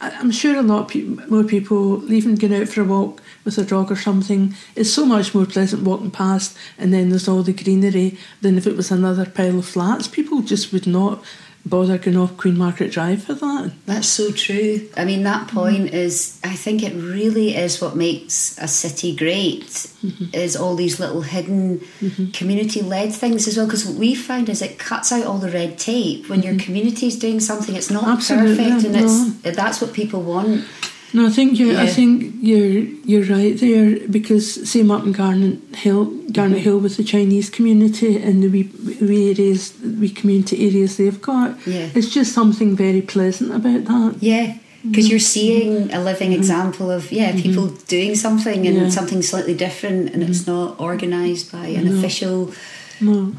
[0.00, 3.68] I'm sure a lot peop more people, even going out for a walk with a
[3.68, 7.52] dog or something, it's so much more pleasant walking past and then there's all the
[7.52, 10.06] greenery than if it was another pile of flats.
[10.06, 11.24] People just would not
[11.66, 13.72] bother going off Queen Margaret Drive for that.
[13.86, 14.88] That's so true.
[14.96, 15.56] I mean, that mm-hmm.
[15.56, 20.26] point is, I think it really is what makes a city great, mm-hmm.
[20.32, 22.30] is all these little hidden mm-hmm.
[22.30, 23.66] community led things as well.
[23.66, 26.28] Because what we find is it cuts out all the red tape.
[26.28, 29.34] When your community is doing something, it's not Absolutely, perfect, and no.
[29.44, 30.64] it's that's what people want.
[31.14, 31.78] No, I think you're.
[31.78, 32.82] I think you're.
[33.08, 38.20] You're right there because same up in Garnet Hill, Garnet Hill with the Chinese community
[38.22, 41.66] and the wee, wee areas, wee community areas they've got.
[41.66, 41.88] Yeah.
[41.94, 44.16] It's just something very pleasant about that.
[44.20, 44.58] Yeah.
[44.86, 45.94] Because you're seeing mm-hmm.
[45.96, 47.42] a living example of yeah mm-hmm.
[47.42, 48.88] people doing something and Yeah.
[48.90, 50.52] something slightly different, and it's mm-hmm.
[50.52, 52.52] not organised by an official
[53.00, 53.32] No.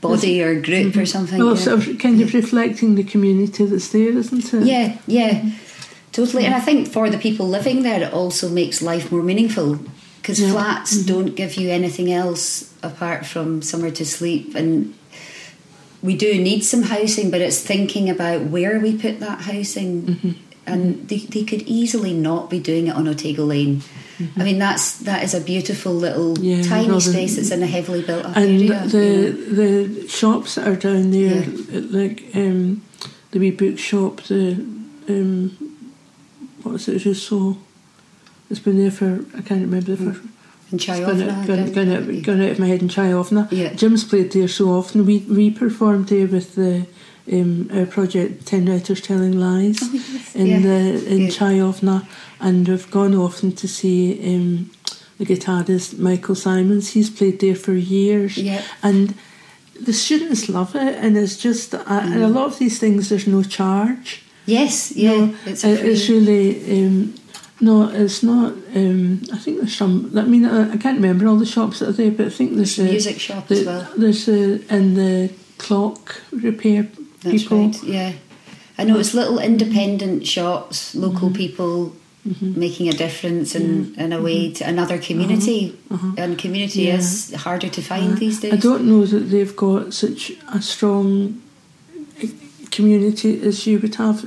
[0.00, 1.38] body or group or something.
[1.38, 1.62] Well, yeah.
[1.62, 4.64] sort of kind of reflecting the community that's there, isn't it?
[4.64, 5.42] Yeah, yeah,
[6.12, 6.44] totally.
[6.44, 9.78] And I think for the people living there, it also makes life more meaningful
[10.20, 10.52] because Yeah.
[10.52, 14.54] flats don't give you anything else apart from somewhere to sleep.
[14.54, 14.94] And
[16.02, 20.36] we do need some housing, but it's thinking about where we put that housing.
[20.64, 23.82] And they, they could easily not be doing it on Otago Lane.
[24.36, 27.66] I mean, that's that is a beautiful little Yeah, tiny the- space that's in a
[27.66, 28.86] heavily built up And area.
[28.86, 29.54] the you know.
[29.56, 31.42] the shops that are down there,
[31.90, 32.82] like um,
[33.32, 34.52] the wee bookshop, the
[35.08, 35.71] um,
[36.62, 37.04] what was it?
[37.04, 37.56] Rousseau.
[38.50, 40.20] It's been there for I can't remember the first.
[40.70, 43.48] in It's gone out, gone, gone, out, gone out of my head in Tchai-Ovna.
[43.50, 43.72] Yeah.
[43.74, 45.06] Jim's played there so often.
[45.06, 46.86] We we performed there with the
[47.32, 50.34] um, our project Ten Writers Telling Lies Oh, yes.
[50.34, 50.58] in Yeah.
[50.60, 51.28] the in Yeah.
[51.28, 52.06] Tchai-Ovna,
[52.40, 54.70] and we've gone often to see um,
[55.18, 56.90] the guitarist Michael Simons.
[56.90, 58.62] He's played there for years, Yeah.
[58.82, 59.14] and
[59.80, 60.96] the students love it.
[61.02, 64.21] And it's just uh, and a lot of these things there's no charge.
[64.46, 67.14] Yes, yeah, No, it's, uh, a free- it's really um,
[67.60, 68.52] no, it's not.
[68.74, 70.10] Um, I think there's some.
[70.16, 72.56] I mean, I, I can't remember all the shops that are there, but I think
[72.56, 73.88] there's There's a music shop the, as well.
[73.96, 76.88] There's a and the clock repair
[77.22, 77.58] That's people.
[77.66, 77.82] right.
[77.84, 78.12] Yeah,
[78.78, 81.36] I know it's little independent shops, local Mm-hmm.
[81.36, 81.92] people
[82.40, 85.76] making a difference in, in a way to another community,
[86.16, 86.98] and community Uh-huh.
[86.98, 86.98] Yeah.
[86.98, 88.52] is harder to find these days.
[88.52, 91.41] I don't know that they've got such a strong uh,
[92.72, 94.24] community as you would have,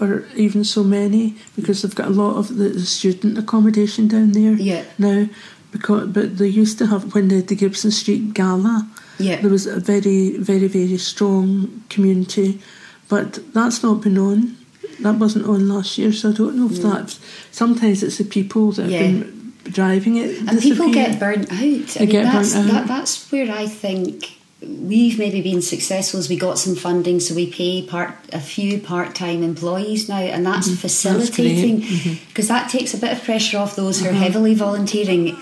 [0.00, 4.52] or even so many, because they've got a lot of the student accommodation down there
[4.52, 5.26] Yeah, now.
[5.72, 8.88] Because, but they used to have when they had the Gibson Street Gala.
[9.18, 12.60] yeah, There was a very, very, very strong community,
[13.08, 14.56] but that's not been on.
[15.00, 16.82] That wasn't on last year, so I don't know if mm.
[16.90, 17.18] that.
[17.52, 20.38] Sometimes it's the people that have been driving it.
[20.48, 21.58] and people get burnt out.
[21.58, 22.72] I They mean, get that's, burnt out.
[22.72, 27.34] That, that's where I think we've maybe been successful as we got some funding, so
[27.34, 30.76] we pay part a few part time employees now, and that's mm-hmm.
[30.76, 31.80] facilitating
[32.28, 34.18] because that takes a bit of pressure off those who are uh-huh.
[34.18, 35.36] heavily volunteering,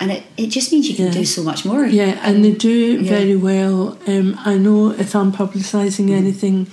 [0.00, 1.12] and it, it just means you can yeah.
[1.12, 1.84] do so much more.
[1.84, 3.08] Yeah, and they do yeah.
[3.08, 3.98] very well.
[4.06, 6.14] Um, I know if I'm publicising mm-hmm.
[6.14, 6.66] anything.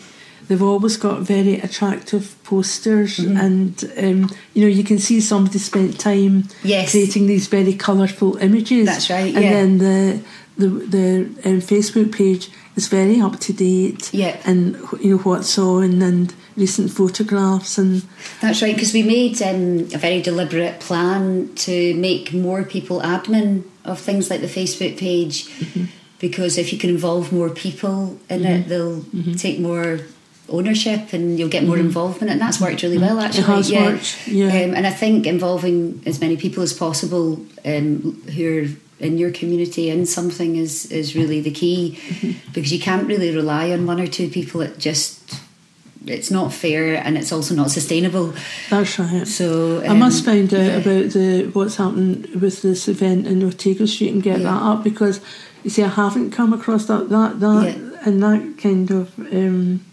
[0.47, 3.37] They've always got very attractive posters, mm-hmm.
[3.37, 6.89] and um, you know you can see somebody spent time yes.
[6.89, 8.87] creating these very colourful images.
[8.87, 9.35] That's right.
[9.35, 9.51] And yeah.
[9.51, 10.21] then the
[10.59, 11.05] the the
[11.45, 14.13] um, Facebook page is very up to date.
[14.13, 14.39] Yeah.
[14.45, 18.03] And you know what's on and recent photographs and.
[18.41, 23.63] That's right because we made um, a very deliberate plan to make more people admin
[23.85, 25.85] of things like the Facebook page, mm-hmm.
[26.19, 28.45] because if you can involve more people in mm-hmm.
[28.45, 29.33] it, they'll mm-hmm.
[29.33, 29.99] take more
[30.49, 31.85] ownership and you'll get more mm-hmm.
[31.85, 33.25] involvement and that's worked really well mm-hmm.
[33.25, 34.27] actually it has yeah, worked.
[34.27, 34.47] yeah.
[34.47, 38.67] Um, and I think involving as many people as possible um, who are
[38.99, 42.51] in your community in something is is really the key mm-hmm.
[42.53, 45.39] because you can't really rely on one or two people it just
[46.05, 48.33] it's not fair and it's also not sustainable
[48.69, 50.77] that's right so um, I must um, find out yeah.
[50.77, 54.45] about the what's happened with this event in Otago Street and get yeah.
[54.45, 55.21] that up because
[55.63, 57.99] you see I haven't come across that that that yeah.
[58.05, 59.85] and that kind of um,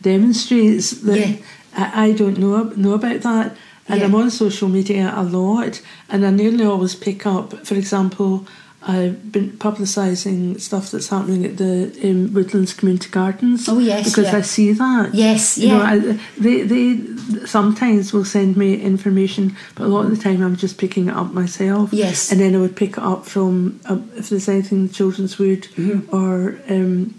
[0.00, 1.40] demonstrates that
[1.76, 3.56] I, I don't know know about that
[3.88, 4.06] and yeah.
[4.06, 8.46] I'm on social media a lot, and I nearly always pick up, for example,
[8.80, 13.68] I've been publicising stuff that's happening at the um, Woodlands Community Gardens.
[13.68, 14.38] Oh yes, because yeah.
[14.38, 15.14] I see that.
[15.14, 15.78] Yes, you yeah.
[15.78, 20.42] Know, I, they they sometimes will send me information, but a lot of the time
[20.42, 21.92] I'm just picking it up myself.
[21.92, 25.38] Yes, and then I would pick it up from uh, if there's anything the Children's
[25.38, 26.14] Wood mm-hmm.
[26.14, 27.16] or um,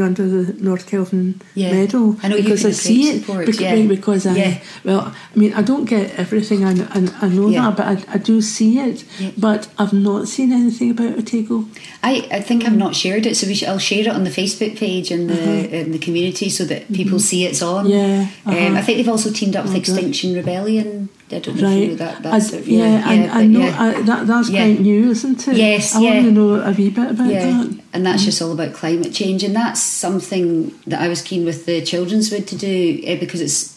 [0.00, 1.72] under the North Kelvin yeah.
[1.72, 3.86] Meadow I because I see it support, because, yeah.
[3.86, 4.62] because I yeah.
[4.84, 8.18] well I mean I don't get everything I, I, I know that but I, I
[8.18, 9.04] do see it
[9.38, 11.64] but I've not seen anything about Otago
[12.02, 14.76] I, I think I've not shared it so should, I'll share it on the Facebook
[14.76, 15.76] page and the uh-huh.
[15.76, 17.18] in the community so that people mm-hmm.
[17.18, 18.66] see it's on yeah uh-huh.
[18.66, 21.72] um, I think they've also teamed up with oh, Extinction Rebellion I don't know right.
[21.72, 22.22] if you know that.
[22.22, 23.82] That's I, yeah, yeah, I, I know yeah.
[23.82, 24.64] I, that, that's yeah.
[24.64, 25.56] quite new, isn't it?
[25.56, 26.14] Yes, I yeah.
[26.14, 27.46] want to know a wee bit about yeah.
[27.46, 27.80] that.
[27.94, 28.26] And that's mm.
[28.26, 32.30] just all about climate change, and that's something that I was keen with the Children's
[32.30, 33.74] Wood to do uh, because it's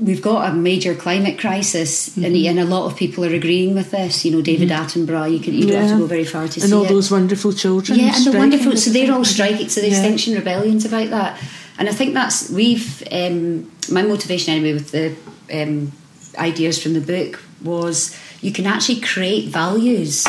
[0.00, 2.24] we've got a major climate crisis, mm-hmm.
[2.24, 4.24] and, and, a lot of people are agreeing with this.
[4.24, 4.84] You know, David mm-hmm.
[4.84, 5.32] Attenborough.
[5.32, 6.64] You can you don't have to go very far to and see it.
[6.64, 6.88] And all it.
[6.88, 7.98] those wonderful children.
[7.98, 8.76] Yeah, and the wonderful.
[8.76, 9.68] So they're all striking.
[9.68, 11.42] So the Extinction Rebellion's about that,
[11.78, 15.16] and I think that's we've um, my motivation anyway with the.
[15.52, 15.92] Um,
[16.36, 20.26] ideas from the book was you can actually create values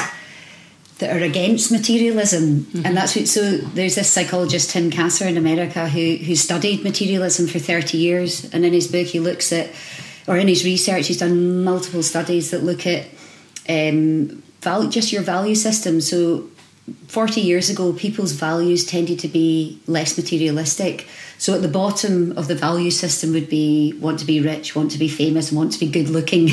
[0.99, 2.85] that are against materialism, mm-hmm.
[2.85, 3.57] and that's what, so.
[3.57, 8.65] There's this psychologist Tim Kasser in America who who studied materialism for thirty years, and
[8.65, 9.69] in his book he looks at,
[10.27, 13.07] or in his research, he's done multiple studies that look at
[13.67, 15.99] um, value, just your value system.
[16.01, 16.49] So
[17.07, 21.07] 40 years ago, people's values tended to be less materialistic.
[21.45, 24.89] So at the bottom of the value system would be want to be rich, want
[24.93, 26.49] to be famous, want to be good looking.
[26.49, 26.51] uh,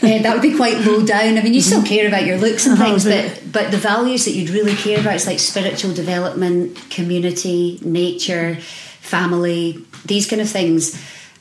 [0.00, 1.38] that would be quite low down.
[1.38, 4.30] I mean, you still care about your looks and things, but but the values that
[4.30, 8.58] you'd really care about is like spiritual development, community, nature,
[9.00, 10.96] family, these kind of things.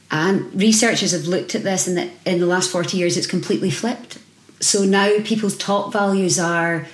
[0.09, 3.69] And researchers have looked at this, and in, in the last 40 years, it's completely
[3.69, 4.17] flipped.
[4.59, 6.87] So now people's top values are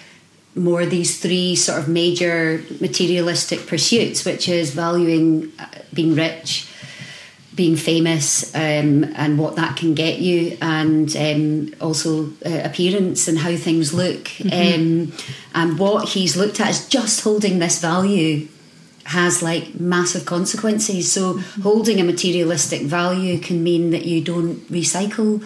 [0.57, 6.67] more these three sort of major materialistic pursuits, which is valuing uh, being rich,
[7.55, 13.39] being famous, um, and what that can get you, and um, also uh, appearance and
[13.39, 14.25] how things look.
[14.25, 15.11] Mm-hmm.
[15.11, 15.13] Um,
[15.53, 18.47] and what he's looked at is just holding this value
[19.05, 21.11] has like massive consequences.
[21.11, 21.61] So, mm-hmm.
[21.61, 25.43] holding a materialistic value can mean that you don't recycle.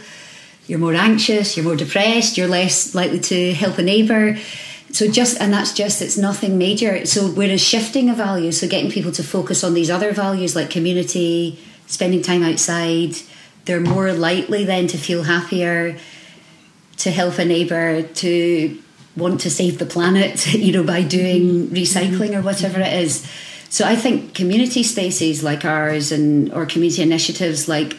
[0.67, 4.37] You're more anxious, you're more depressed, you're less likely to help a neighbour
[4.91, 7.05] so just and that's just it's nothing major.
[7.05, 10.69] So whereas shifting a value so getting people to focus on these other values like
[10.69, 13.15] community spending time outside
[13.65, 15.97] they're more likely then to feel happier
[16.97, 18.77] to help a neighbor to
[19.15, 21.75] want to save the planet you know by doing mm-hmm.
[21.75, 23.27] recycling or whatever it is.
[23.69, 27.93] So i think community spaces like ours and or community initiatives like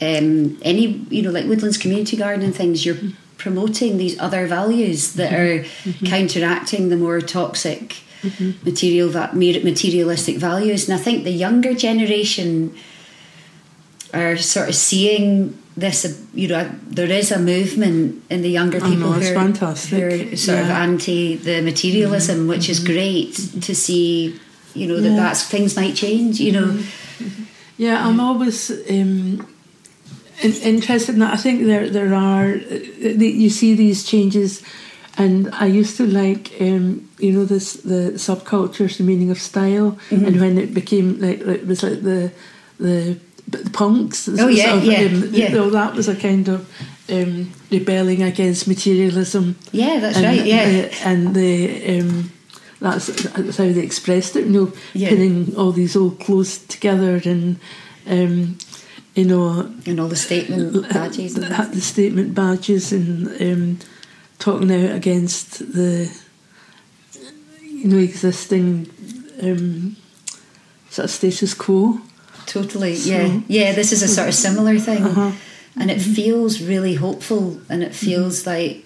[0.00, 2.98] um, any you know like woodlands community garden and things you're
[3.36, 5.88] promoting these other values that mm-hmm.
[5.88, 6.06] are mm-hmm.
[6.06, 8.64] counteracting the more toxic mm-hmm.
[8.64, 10.88] material materialistic values.
[10.88, 12.74] And I think the younger generation
[14.14, 16.26] are sort of seeing this.
[16.34, 20.36] You know, there is a movement in the younger people know, who, are, who, are,
[20.36, 20.64] sort yeah.
[20.64, 22.48] of anti the materialism, mm-hmm.
[22.48, 22.92] which is mm-hmm.
[22.92, 23.60] great mm-hmm.
[23.60, 24.40] to see.
[24.74, 25.16] You know that yeah.
[25.16, 26.40] that's things might change.
[26.40, 26.82] You know.
[27.78, 28.70] Yeah, I'm always.
[28.90, 29.46] Um,
[30.44, 31.34] interested in that.
[31.34, 34.62] I think there there are you see these changes,
[35.18, 39.96] And I used to like, um, you know, this the subcultures, the meaning of style,
[40.10, 40.26] Mm-hmm.
[40.26, 42.30] and when it became like, it was like the
[42.78, 43.16] the,
[43.48, 44.28] the punks.
[44.28, 45.54] Oh, yeah, sort of, yeah, um, yeah.
[45.54, 46.60] well, that was a kind of
[47.08, 49.56] um, rebelling against materialism.
[49.72, 50.44] Yeah, that's and, right.
[50.44, 50.90] Yeah.
[50.92, 52.30] uh, and the um,
[52.80, 54.44] that's, that's how they expressed it.
[54.46, 55.08] You know, Yeah.
[55.08, 57.56] pinning all these old clothes together and.
[58.08, 58.58] Um,
[59.16, 61.36] you know, and all the statement badges.
[61.36, 63.78] And had the statement badges and um,
[64.38, 66.08] talking out against the
[67.62, 68.88] you know existing
[69.42, 69.96] um,
[70.90, 72.00] sort of status quo.
[72.46, 73.72] Totally, So- yeah, yeah.
[73.74, 75.32] This is a sort of similar thing, Uh-huh.
[75.80, 78.50] and it feels really hopeful, and it feels Mm-hmm.
[78.50, 78.84] like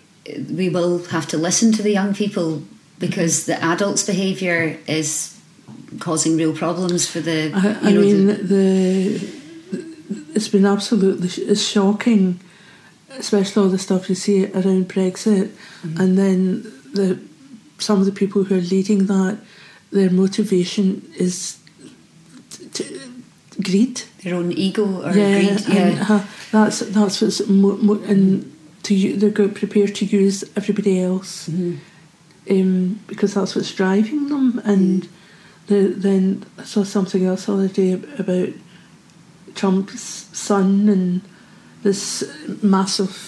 [0.58, 2.62] we will have to listen to the young people
[2.98, 5.36] because the adults' behaviour is
[5.98, 7.50] causing real problems for the.
[7.54, 9.39] I, I know, mean, the, the
[10.34, 12.40] it's been absolutely sh- it's shocking,
[13.18, 15.50] especially all the stuff you see around Brexit,
[15.82, 16.00] Mm-hmm.
[16.00, 17.18] and then the
[17.78, 19.38] some of the people who are leading that,
[19.90, 21.56] their motivation is
[22.50, 23.00] t- t-
[23.62, 24.02] greed.
[24.22, 25.50] their own ego or yeah, greed.
[25.50, 28.44] and, Yeah, uh, that's that's what's mo- mo- and
[28.82, 31.76] to they're go- prepared to use everybody else Mm-hmm.
[32.50, 34.60] um, because that's what's driving them.
[34.64, 35.08] And
[35.68, 38.48] the, then I saw something else the other day ab- about
[39.54, 41.20] Trump's son and
[41.82, 42.24] this
[42.62, 43.26] massive.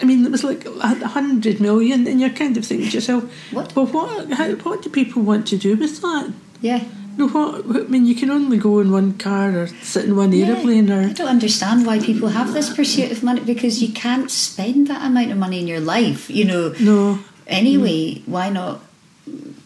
[0.00, 3.24] I mean, it was like a hundred million, and you're kind of thinking to yourself,
[3.52, 3.74] What?
[3.74, 4.32] Well, what?
[4.32, 6.32] How, what do people want to do with that?
[6.60, 6.84] yeah.
[7.16, 7.64] No, what?
[7.66, 10.46] I mean, you can only go in one car or sit in one Yeah.
[10.46, 14.30] aeroplane or I don't understand why people have this pursuit of money because you can't
[14.30, 16.30] spend that amount of money in your life.
[16.30, 17.18] You know, no.
[17.48, 18.82] anyway, why not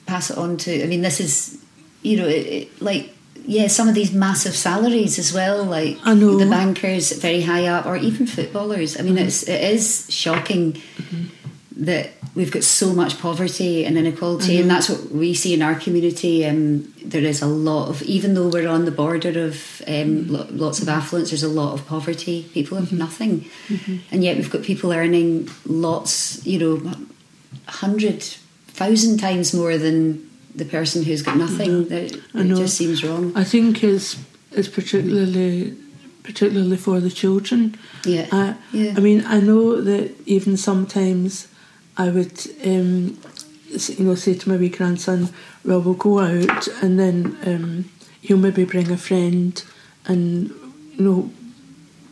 [0.07, 0.83] pass it on to?
[0.83, 1.63] I mean, this is,
[2.01, 3.13] you know, it, it, like
[3.47, 6.39] yeah, some of these massive salaries as well, like I know.
[6.39, 8.99] the bankers very high up, or even footballers.
[8.99, 9.27] I mean, mm-hmm.
[9.27, 11.85] it's it is shocking mm-hmm.
[11.85, 15.75] that we've got so much poverty and inequality, and that's what we see in our
[15.75, 16.47] community.
[16.47, 20.35] Um, there is a lot of, even though we're on the border of um, mm-hmm.
[20.35, 22.49] lo- lots of affluence, there's a lot of poverty.
[22.55, 23.47] People have nothing,
[24.11, 26.45] and yet we've got people earning lots.
[26.47, 26.95] You know,
[27.67, 28.23] hundred
[28.69, 31.89] thousand times more than the person who's got nothing.
[31.89, 32.57] That I it know.
[32.57, 33.33] just seems wrong.
[33.37, 34.19] I think is
[34.53, 35.77] is particularly
[36.23, 37.77] particularly for the children.
[38.05, 38.95] Yeah, I, yeah.
[38.97, 41.49] I mean, I know that even sometimes
[41.97, 43.19] I would, um,
[43.69, 45.31] you know, say to my wee grandson,
[45.65, 47.91] "Well, we'll go out," and then um,
[48.21, 49.63] he'll maybe bring a friend,
[50.07, 50.51] and
[50.97, 51.31] you know,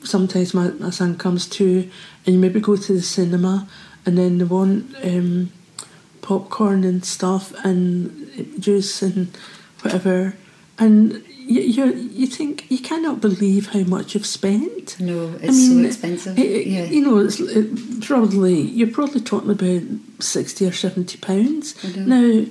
[0.03, 1.91] sometimes my, my son comes too,
[2.27, 3.69] and you maybe go to the cinema,
[4.05, 5.53] and then they want um,
[6.23, 9.29] popcorn and stuff and juice and
[9.83, 10.35] whatever,
[10.79, 14.99] and you you you think you cannot believe how much you've spent.
[15.01, 16.39] No, it's so expensive.
[16.39, 16.85] it- yeah.
[16.85, 19.83] You know, it's it, probably you're probably talking about
[20.23, 21.75] sixty or seventy pounds.
[21.85, 21.99] I.
[22.01, 22.45] Now,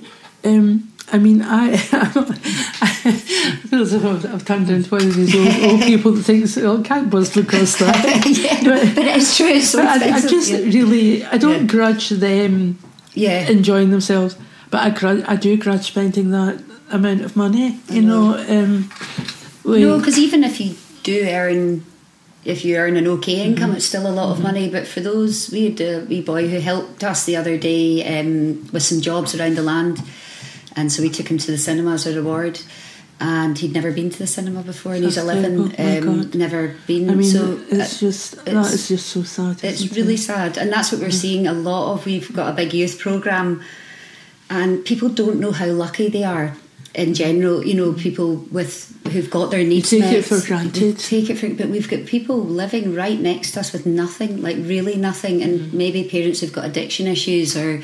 [0.44, 3.12] um, I mean, I, I
[3.68, 6.56] feel as if I've, I've turned into one of these old, old people that thinks,
[6.58, 9.46] "Oh, can't possibly cost that." yeah, But- but it's true.
[9.48, 10.58] It's so But I, I just yeah.
[10.58, 11.66] really, I don't Yeah.
[11.66, 12.78] grudge them
[13.14, 13.48] yeah.
[13.48, 14.36] enjoying themselves,
[14.70, 17.78] but I grudge, I do grudge spending that amount of money.
[17.90, 18.90] You know, um,
[19.64, 21.84] we- No, because even if you do earn,
[22.44, 23.50] if you earn an okay Mm-hmm.
[23.52, 24.68] income, it's still a lot of money.
[24.70, 28.68] But for those, we had a wee boy who helped us the other day um,
[28.72, 30.00] with some jobs around the land,
[30.76, 32.60] and so we took him to the cinema as a reward.
[33.22, 35.74] And he'd never been to the cinema before, and he's eleven.
[35.78, 37.10] Oh um, never been.
[37.10, 39.62] I mean, so it's uh, just that it's- is just so sad.
[39.62, 40.18] it's really it?
[40.18, 42.06] sad, and that's what we're seeing a lot of.
[42.06, 43.62] We've got a big youth program,
[44.48, 46.56] and people don't know how lucky they are.
[46.94, 50.98] In general, you know, people with who've got their needs take met, it for granted.
[50.98, 54.56] Take it for, but we've got people living right next to us with nothing, like
[54.56, 55.76] really nothing, and Mm-hmm.
[55.76, 57.82] maybe parents who've got addiction issues or.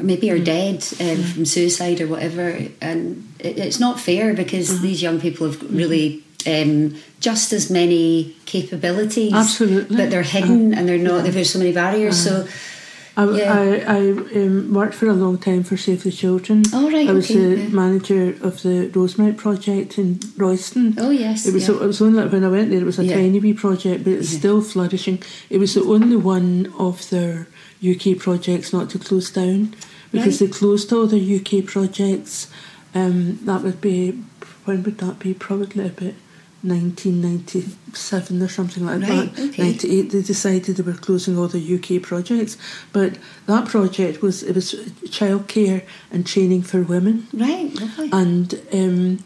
[0.00, 2.48] Maybe are dead um, from suicide or whatever,
[2.80, 4.82] and it, it's not fair because Mm-hmm.
[4.82, 9.96] these young people have really um, just as many capabilities, Absolutely.
[9.96, 11.24] but they're hidden and they're not.
[11.24, 12.22] There's so many barriers.
[12.22, 12.46] So
[13.16, 13.54] I, Yeah.
[13.54, 14.00] I, I
[14.42, 16.64] um, worked for a long time for Save the Children.
[16.72, 17.68] Oh, right, I was okay, the yeah.
[17.68, 20.96] manager of the Rosemount project in Royston.
[20.98, 21.76] Oh yes, It was, yeah.
[21.76, 23.14] it was only when I went there, it was a Yeah.
[23.14, 24.38] tiny wee project, but it's Yeah.
[24.40, 25.22] still flourishing.
[25.48, 27.46] It was the only one of their
[27.92, 29.74] UK projects not to close down
[30.12, 30.50] because Right.
[30.50, 32.48] they closed all their UK projects.
[32.94, 34.12] Um, that would be,
[34.64, 35.34] when would that be?
[35.34, 36.14] Probably about
[36.62, 39.48] 1997 or something like Right, that.
[39.50, 39.62] okay.
[39.62, 42.56] 98, they decided they were closing all the UK projects.
[42.92, 44.74] But that project was, it was
[45.06, 48.08] childcare and training for women right, lovely.
[48.12, 49.18] and um,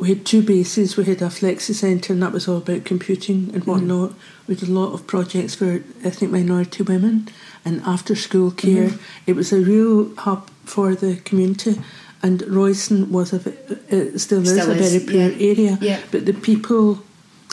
[0.00, 0.96] we had two bases.
[0.96, 3.70] We had a flexi centre, and that was all about computing and mm-hmm.
[3.70, 4.14] whatnot.
[4.48, 7.28] We did a lot of projects for ethnic minority women
[7.66, 8.88] and after school mm-hmm.
[8.88, 8.98] care.
[9.26, 11.80] It was a real hub for the community.
[12.22, 13.50] And Royston was a, ve-
[13.88, 15.48] it still, is Still a very poor yeah.
[15.50, 15.78] area.
[15.80, 16.00] Yeah.
[16.10, 17.02] But the people,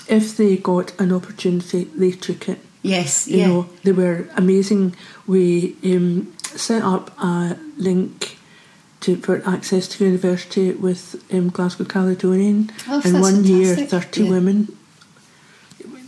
[0.07, 2.59] if they got an opportunity, they took it.
[2.81, 3.47] Yes, You yeah.
[3.47, 4.95] know, they were amazing.
[5.25, 8.36] We um, set up a link
[9.01, 14.29] to for access to university with um, Glasgow Caledonian, Oh, and one year thirty Yeah.
[14.31, 14.67] women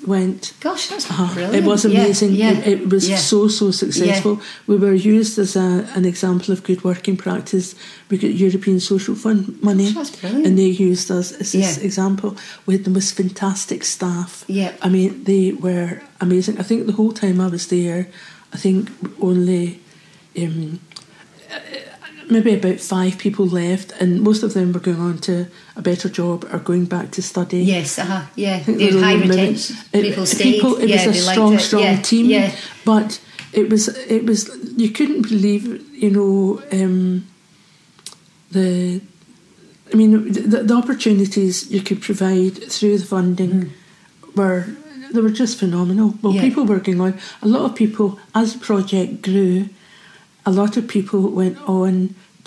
[0.07, 0.53] went.
[0.61, 1.55] Gosh, that's Uh, brilliant.
[1.55, 2.33] it was amazing.
[2.33, 3.17] Yeah, It, it was yeah.
[3.17, 4.39] so so successful.
[4.67, 7.75] We were used as a, an example of good working practice.
[8.09, 11.85] We got European Social Fund money, and they used us as this Yeah.
[11.85, 12.35] example.
[12.65, 14.43] We had the most fantastic staff.
[14.47, 14.71] Yeah.
[14.81, 16.59] I mean, they were amazing.
[16.59, 18.07] I think the whole time I was there,
[18.53, 19.79] I think only
[20.37, 20.79] um,
[22.29, 26.09] maybe about five people left, and most of them were going on to a better
[26.09, 27.59] job or going back to study.
[27.63, 28.63] Yes, uh-huh, yeah.
[28.63, 29.75] There was high retention.
[29.93, 30.53] it- People stayed.
[30.55, 31.59] People, it yeah, was a strong, it.
[31.59, 32.01] strong yeah.
[32.01, 32.25] team.
[32.25, 32.51] Yeah,
[32.85, 33.19] But
[33.53, 34.49] it was, it was.
[34.77, 35.63] You couldn't believe,
[36.03, 37.27] you know, um,
[38.51, 39.01] the.
[39.91, 43.71] I mean, the, the opportunities you could provide through the funding
[44.35, 44.67] were
[45.11, 46.13] they were just phenomenal.
[46.21, 46.35] Well, Mm.
[46.35, 46.41] Yeah.
[46.43, 47.17] people were going on.
[47.41, 49.69] A lot of people, as the project grew,
[50.49, 51.93] a lot of people went on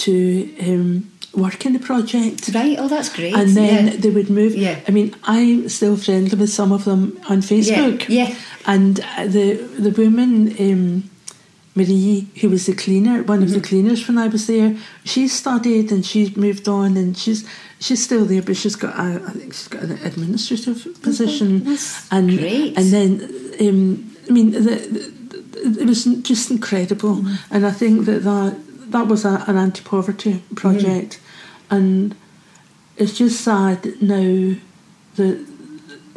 [0.05, 0.15] to
[0.69, 0.89] um,
[1.45, 2.77] work in the project right.
[2.83, 3.35] Oh, that's great.
[3.41, 3.97] and then yeah.
[4.03, 4.53] they would move.
[4.67, 4.77] Yeah.
[4.89, 7.99] I mean, I'm still friendly with some of them on Facebook.
[8.09, 8.29] yeah.
[8.29, 8.35] yeah.
[8.67, 8.97] And
[9.37, 9.47] the
[9.87, 10.33] the woman,
[10.67, 10.85] um,
[11.75, 13.69] Marie, who was the cleaner, one of the Mm-hmm.
[13.71, 14.71] cleaners when I was there,
[15.13, 17.41] she studied and she moved on and she's
[17.85, 21.51] she's still there, but she's got a, I think she's got an administrative position.
[21.65, 22.77] that's and great.
[22.79, 23.11] and then
[23.67, 23.87] um,
[24.29, 25.03] I mean the, the,
[25.65, 27.55] it was just incredible, Mm-hmm.
[27.55, 28.57] and I think that that
[28.93, 31.75] that was a, an anti-poverty project, Mm-hmm.
[31.77, 32.15] and
[32.97, 34.55] it's just sad now
[35.17, 35.47] that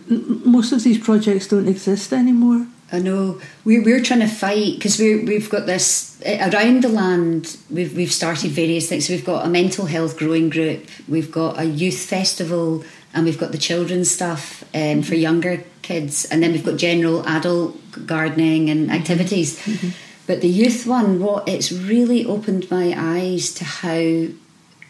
[0.07, 2.67] most of these projects don't exist anymore.
[2.91, 7.57] I know we're we're trying to fight because we we've got this around the land.
[7.69, 9.09] We've we've started various things.
[9.09, 10.87] We've got a mental health growing group.
[11.07, 12.83] We've got a youth festival,
[13.13, 17.25] and we've got the children's stuff um, for younger kids, and then we've got general
[17.27, 17.75] adult
[18.05, 18.95] gardening and mm-hmm.
[18.95, 19.59] activities.
[19.59, 19.89] Mm-hmm.
[20.27, 24.27] But the youth one, what it's really opened my eyes to how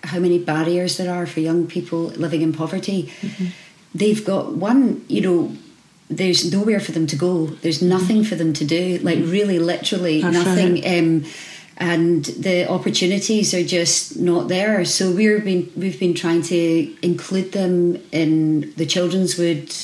[0.04, 3.12] how many barriers there are for young people living in poverty.
[3.22, 3.46] Mm-hmm.
[3.96, 5.58] They've got one, you know,
[6.10, 7.48] there's nowhere for them to go.
[7.48, 9.00] There's nothing for them to do.
[9.00, 10.86] Like really, literally That's nothing.
[10.86, 11.26] Um,
[11.78, 14.86] and the opportunities are just not there.
[14.86, 19.76] So we've been we've been trying to include them in the children's wood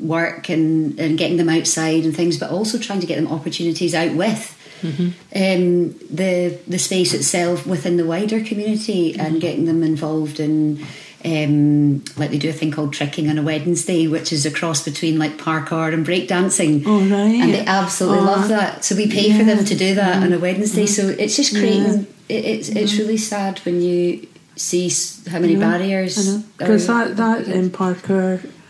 [0.00, 3.94] work and, and getting them outside and things, but also trying to get them opportunities
[3.94, 10.40] out with um, the the space itself within the wider community and getting them involved
[10.40, 10.84] in
[11.24, 14.82] um, like they do a thing called tricking on a Wednesday, which is a cross
[14.82, 16.82] between like parkour and breakdancing.
[16.86, 17.42] Oh, right.
[17.42, 18.84] And they absolutely Oh, love that.
[18.84, 20.84] So we pay for them to do that on a Wednesday.
[20.84, 21.08] Mm-hmm.
[21.08, 22.06] So it's just creating.
[22.28, 24.26] It, it's it's really sad when you
[24.56, 24.90] see
[25.28, 26.38] how many barriers.
[26.56, 27.70] Because that that in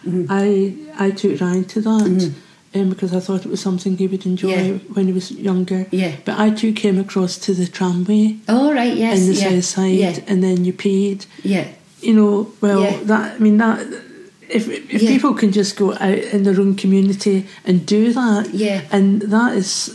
[0.05, 0.75] Parkour, I
[1.07, 2.33] I took Ryan to that.
[2.73, 4.79] Um, because I thought it was something he would enjoy Yeah.
[4.95, 5.87] when he was younger.
[5.91, 6.13] Yeah.
[6.25, 9.65] But I too came across to the tramway Oh right, yes, in the yeah, south
[9.65, 11.27] side, yeah, and then you paid.
[11.43, 11.67] yeah.
[12.01, 12.97] You know, well, Yeah.
[13.07, 13.79] that I mean that.
[14.49, 15.11] If, if Yeah.
[15.11, 18.83] people can just go out in their own community and do that, Yeah.
[18.93, 19.91] and that is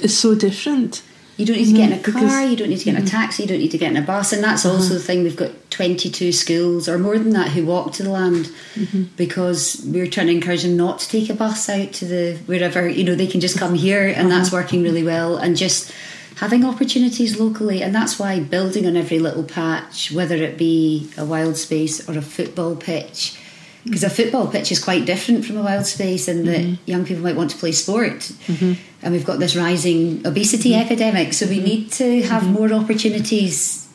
[0.00, 1.02] is so different.
[1.36, 2.50] You don't need to get in a car, Mm-hmm.
[2.50, 4.06] you don't need to get in a taxi, you don't need to get in a
[4.12, 4.32] bus.
[4.32, 4.94] And that's also Uh-huh.
[4.94, 8.50] the thing, we've got 22 schools or more than that who walk to the land
[8.74, 9.04] Mm-hmm.
[9.16, 12.86] because we're trying to encourage them not to take a bus out to the wherever,
[12.86, 14.28] you know, they can just come here and uh-huh.
[14.28, 14.62] that's Uh-huh.
[14.62, 15.36] working really well.
[15.36, 15.92] And just
[16.36, 17.82] having opportunities locally.
[17.82, 22.16] And that's why building on every little patch, whether it be a wild space or
[22.18, 23.38] a football pitch,
[23.84, 26.90] because a football pitch is quite different from a wild space and that mm-hmm.
[26.90, 28.72] young people might want to play sport mm-hmm.
[29.02, 30.84] and we've got this rising obesity mm-hmm.
[30.84, 33.85] epidemic so we need to have more opportunities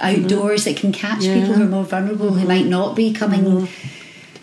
[0.00, 1.34] outdoors that can catch Yeah.
[1.40, 3.68] people who are more vulnerable who might not be coming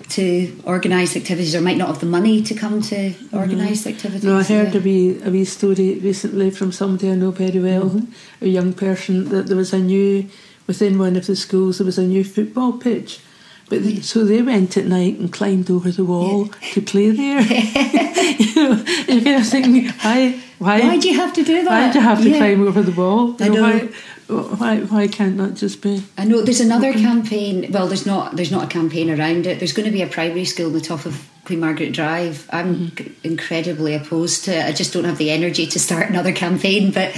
[0.09, 4.37] to organised activities or might not have the money to come to organised activities No,
[4.37, 4.79] I heard yeah.
[4.79, 8.45] a wee a wee story recently from somebody I know very well, Mm-hmm.
[8.45, 10.27] a young person that there was a new
[10.67, 13.19] within one of the schools there was a new football pitch.
[13.67, 17.41] But they, so they went at night and climbed over the wall to play there.
[18.39, 18.71] you know,
[19.07, 21.91] and you're kind of thinking, why, why, why do you have to do that why
[21.91, 22.37] do you have to Yeah.
[22.37, 23.35] climb over the wall?
[23.39, 23.61] I You know.
[23.63, 23.89] Why,
[24.27, 26.03] why, why can't that just be?
[26.17, 27.71] I know there's another campaign.
[27.71, 28.35] Well, there's not.
[28.35, 29.59] There's not a campaign around it.
[29.59, 32.47] There's going to be a primary school on the top of Queen Margaret Drive.
[32.51, 33.13] I'm Mm-hmm.
[33.27, 34.65] incredibly opposed to it.
[34.65, 36.91] I just don't have the energy to start another campaign.
[36.91, 37.13] But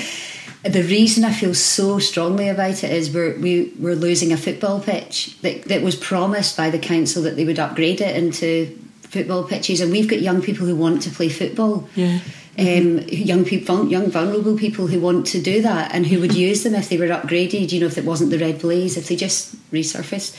[0.63, 4.81] the reason I feel so strongly about it is we're we, we're losing a football
[4.81, 9.45] pitch that, that was promised by the council that they would upgrade it into football
[9.45, 11.87] pitches, and we've got young people who want to play football.
[11.95, 12.19] Yeah.
[12.59, 16.63] Um, young people, young vulnerable people who want to do that and who would use
[16.63, 17.71] them if they were upgraded.
[17.71, 20.35] You know, if it wasn't the red blaes, if they just resurfaced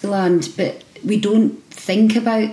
[0.00, 0.50] the land.
[0.56, 2.50] But we don't think about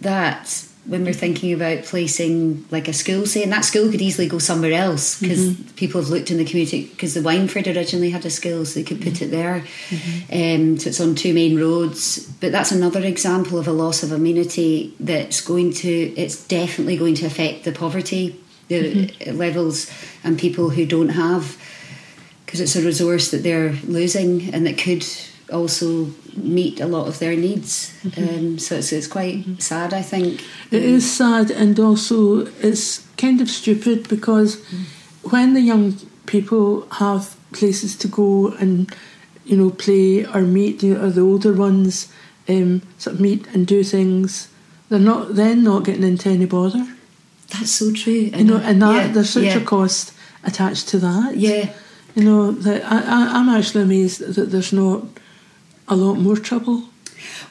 [0.00, 4.28] that when we're thinking about placing like a school say and that school could easily
[4.28, 5.74] go somewhere else because mm-hmm.
[5.76, 8.84] people have looked in the community because the Wyndford originally had a school so they
[8.84, 10.72] could put it there mm-hmm.
[10.72, 14.12] um, so it's on two main roads but that's another example of a loss of
[14.12, 19.36] amenity that's going to it's definitely going to affect the poverty the mm-hmm.
[19.38, 19.90] levels
[20.22, 21.58] and people who don't have
[22.44, 25.04] because it's a resource that they're losing and that could
[25.52, 27.92] also meet a lot of their needs.
[28.02, 28.28] Mm-hmm.
[28.28, 29.58] Um, so it's, it's quite mm-hmm.
[29.58, 30.42] sad, I think.
[30.70, 35.30] It um, is sad, and also it's kind of stupid because mm-hmm.
[35.30, 38.92] when the young people have places to go and
[39.44, 42.12] you know play or meet, you know, or the older ones
[42.48, 44.48] um, sort of meet and do things,
[44.88, 46.86] they're not then not getting into any bother.
[47.48, 48.12] That's so true.
[48.12, 49.56] You know, and that yeah, there's such yeah.
[49.56, 51.36] a cost attached to that.
[51.36, 51.72] Yeah.
[52.14, 55.04] You know that I, I, I'm actually amazed that there's not
[55.88, 56.84] a lot more trouble?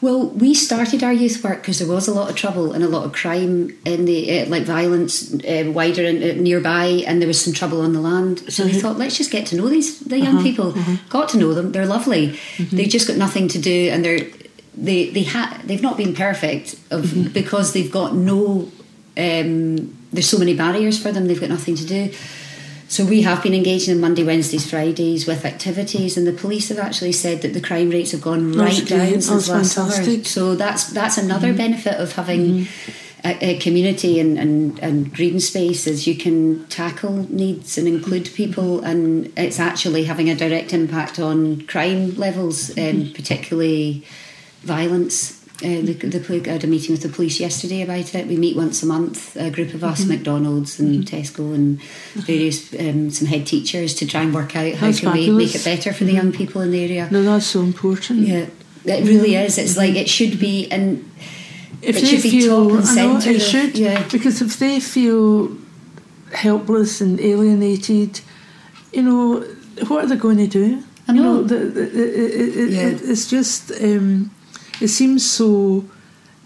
[0.02, 2.88] Well, we started our youth work because there was a lot of trouble and a
[2.88, 7.28] lot of crime in the uh, like violence uh, wider and uh, nearby, and there
[7.28, 8.52] was some trouble on the land.
[8.52, 10.68] So we thought, let's just get to know these the young uh-huh, people.
[10.70, 10.98] Uh-huh.
[11.10, 12.30] Got to know them; they're lovely.
[12.58, 12.76] Mm-hmm.
[12.76, 14.28] They've just got nothing to do, and they're
[14.76, 17.32] they they ha- they've not been perfect of mm-hmm.
[17.32, 18.72] because they've got no.
[19.16, 22.12] Um, there's so many barriers for them; they've got nothing to do.
[22.94, 26.78] So we have been engaging in Monday, Wednesdays, Fridays with activities, and the police have
[26.78, 30.24] actually said that the crime rates have gone right down since last summer.
[30.24, 31.58] So that's that's another mm-hmm.
[31.58, 32.42] benefit of having.
[32.42, 32.92] Mm-hmm.
[33.26, 38.82] A, a, community and, and, and green spaces, you can tackle needs and include people,
[38.82, 43.14] and it's actually having a direct impact on crime levels, um, mm-hmm.
[43.14, 44.06] particularly
[44.64, 45.43] violence.
[45.58, 48.28] Uh, the, the, I had a meeting with the police yesterday about it.
[48.28, 50.14] We meet once a month, a group of us, mm-hmm.
[50.14, 51.16] McDonald's and mm-hmm.
[51.16, 51.80] Tesco and
[52.16, 55.30] various um, some head teachers to try and work out how that's can fabulous.
[55.30, 56.38] we make it better for the young mm-hmm.
[56.38, 57.08] people in the area.
[57.12, 58.22] No, that's so important.
[58.22, 58.48] Yeah,
[58.86, 59.60] it really is.
[59.60, 61.10] It's like it should be, and
[61.84, 63.30] if it should be feel, top and centre.
[63.30, 64.08] It should, yeah.
[64.10, 65.56] Because if they feel
[66.34, 68.22] helpless and alienated,
[68.92, 69.42] you know,
[69.88, 70.84] what are they going to do?
[71.08, 71.22] I know.
[71.22, 73.12] You know the, the, it, it, yeah.
[73.12, 73.72] it's just.
[73.72, 74.32] Um,
[74.84, 75.86] it seems so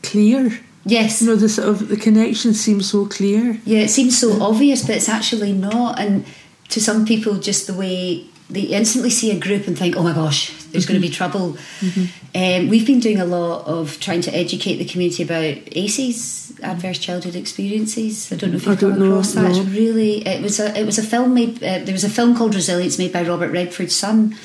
[0.04, 0.60] clear.
[0.86, 1.22] Yes.
[1.22, 3.60] You know, the sort of the connection seems so clear.
[3.66, 6.00] Yeah, it seems so obvious, but it's actually not.
[6.00, 6.26] And
[6.70, 10.14] to some people, just the way they instantly see a group and think, "Oh my
[10.14, 10.94] gosh, there's mm-hmm.
[10.94, 12.06] going to be trouble." Mm-hmm.
[12.36, 17.00] Um, we've been doing a lot of trying to educate the community about ACEs, adverse
[17.00, 18.32] childhood experiences.
[18.32, 19.52] I don't know if you've come across know, that.
[19.52, 19.62] No.
[19.62, 21.58] It's really, it was a it was a film made.
[21.58, 24.38] Uh, there was a film called Resilience made by Robert Redford's son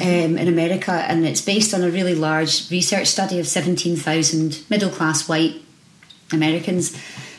[0.00, 4.90] um, in America, and it's based on a really large research study of 17,000 middle
[4.90, 5.56] class white
[6.32, 6.96] Americans,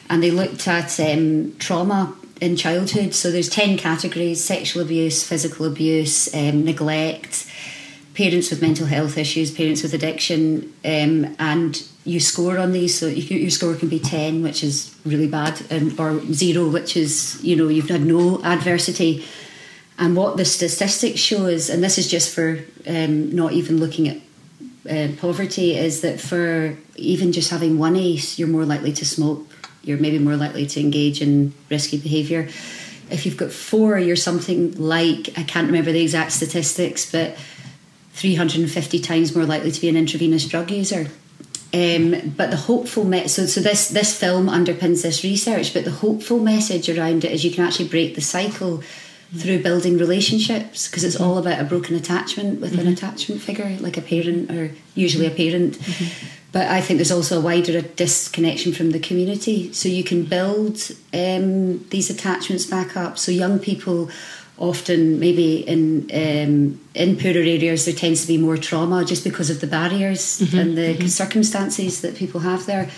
[0.09, 3.13] and they looked at um, trauma in childhood.
[3.13, 7.49] So there's 10 categories sexual abuse, physical abuse, um, neglect,
[8.13, 12.97] parents with mental health issues, parents with addiction, um, and you score on these.
[12.97, 16.95] So you, your score can be 10, which is really bad, and, or zero, which
[16.95, 19.25] is, you know, you've had no adversity
[19.97, 24.07] and what the statistics show is, and this is just for um, not even looking
[24.07, 24.17] at
[24.89, 29.47] uh, poverty, is that for even just having one ACE, you're more likely to smoke.
[29.83, 32.47] You're maybe more likely to engage in risky behaviour.
[33.09, 37.37] If you've got four, you're something like I can't remember the exact statistics, but
[38.13, 41.07] 350 times more likely to be an intravenous drug user.
[41.73, 45.91] Um, but the hopeful me- so so this this film underpins this research, but the
[45.91, 48.83] hopeful message around it is you can actually break the cycle
[49.35, 51.25] through building relationships because it's mm-hmm.
[51.25, 52.87] all about a broken attachment with mm-hmm.
[52.87, 56.27] an attachment figure like a parent or usually a parent mm-hmm.
[56.53, 60.91] but i think there's also a wider disconnection from the community so you can build
[61.13, 64.09] um, these attachments back up so young people
[64.57, 69.49] often maybe in um, in poorer areas there tends to be more trauma just because
[69.49, 70.57] of the barriers mm-hmm.
[70.57, 71.07] and the mm-hmm.
[71.07, 72.89] circumstances that people have there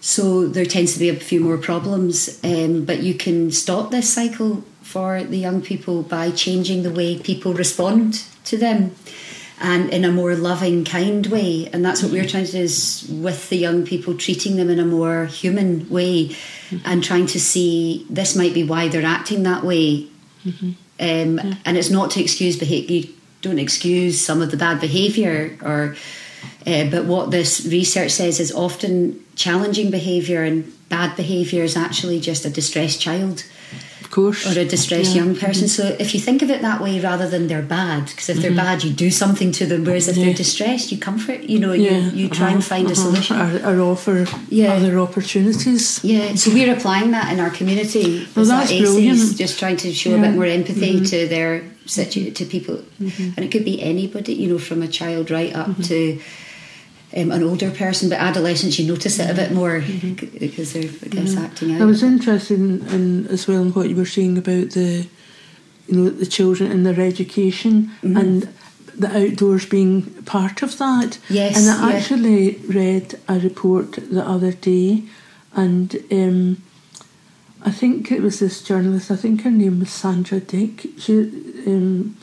[0.00, 4.08] so there tends to be a few more problems um, but you can stop this
[4.08, 8.96] cycle for the young people by changing the way people respond to them
[9.60, 11.68] and in a more loving, kind way.
[11.72, 14.80] And that's what we're trying to do is with the young people, treating them in
[14.80, 16.78] a more human way mm-hmm.
[16.84, 20.08] and trying to see this might be why they're acting that way.
[20.44, 20.70] Mm-hmm.
[20.98, 21.54] Um, yeah.
[21.64, 25.94] And it's not to excuse behaviour, you don't excuse some of the bad behaviour or.
[26.66, 32.18] Uh, but what this research says is often challenging behaviour and bad behaviour is actually
[32.18, 33.44] just a distressed child
[34.10, 34.40] of course.
[34.48, 35.22] or a distressed Yeah.
[35.22, 35.68] young person.
[35.68, 38.60] So if you think of it that way, rather than they're bad, because if they're
[38.66, 39.80] bad, you do something to them.
[39.84, 40.24] Whereas if Yeah.
[40.24, 41.40] they're distressed, you comfort.
[41.52, 43.04] You know, Yeah, you, you try and uh-huh, find a uh-huh.
[43.06, 43.34] solution.
[43.44, 44.16] or, or offer
[44.48, 44.72] Yeah.
[44.76, 46.00] other opportunities.
[46.02, 48.26] Yeah, so we're applying that in our community.
[48.34, 49.36] Well, that's brilliant.
[49.44, 50.14] Just trying to show a.
[50.14, 50.22] Mm-hmm.
[50.24, 52.76] bit more empathy to their situ to people,
[53.36, 55.82] and it could be anybody, you know, from a child right up Mm-hmm.
[55.90, 56.18] to.
[57.16, 60.84] Um, an older person, but adolescents, you notice it a bit more c- because they're,
[61.04, 61.74] I guess, acting out.
[61.74, 61.82] Mm-hmm.
[61.82, 65.08] I was interested in, in as well in what you were saying about the,
[65.88, 68.16] you know, the children and their education Mm-hmm.
[68.16, 68.48] and
[68.96, 71.18] the outdoors being part of that.
[71.28, 71.96] Yes, And I yeah.
[71.96, 75.02] actually read a report the other day,
[75.54, 76.62] and um,
[77.64, 79.10] I think it was this journalist.
[79.10, 80.86] I think her name was Sandra Dick.
[80.98, 81.14] She.
[81.66, 82.16] Um,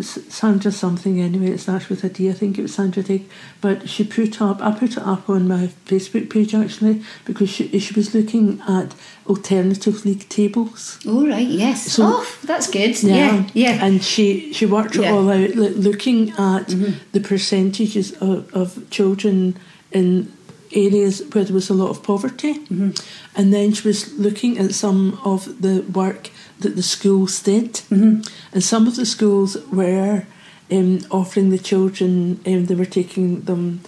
[0.00, 3.22] Sandra something anyway, it starts with a D, I think it was Sandra Dick.
[3.60, 7.78] But she put up, I put it up on my Facebook page actually, because she,
[7.78, 8.94] she was looking at
[9.28, 10.98] alternative league tables.
[11.06, 11.92] Oh right, yes.
[11.92, 13.00] So- oh, that's good.
[13.02, 13.84] Yeah, yeah.
[13.84, 15.12] And she, she worked it Yeah.
[15.12, 15.28] Mm-hmm.
[15.28, 16.68] all out, like, looking at
[17.12, 19.56] the percentages of, of children
[19.92, 20.32] in
[20.74, 22.54] areas where there was a lot of poverty.
[22.54, 22.90] Mm-hmm.
[23.36, 26.30] And then she was looking at some of the work
[26.60, 27.74] that the schools did.
[27.74, 28.22] Mm-hmm.
[28.52, 30.24] And some of the schools were
[30.70, 33.80] um, offering the children, um, they were taking them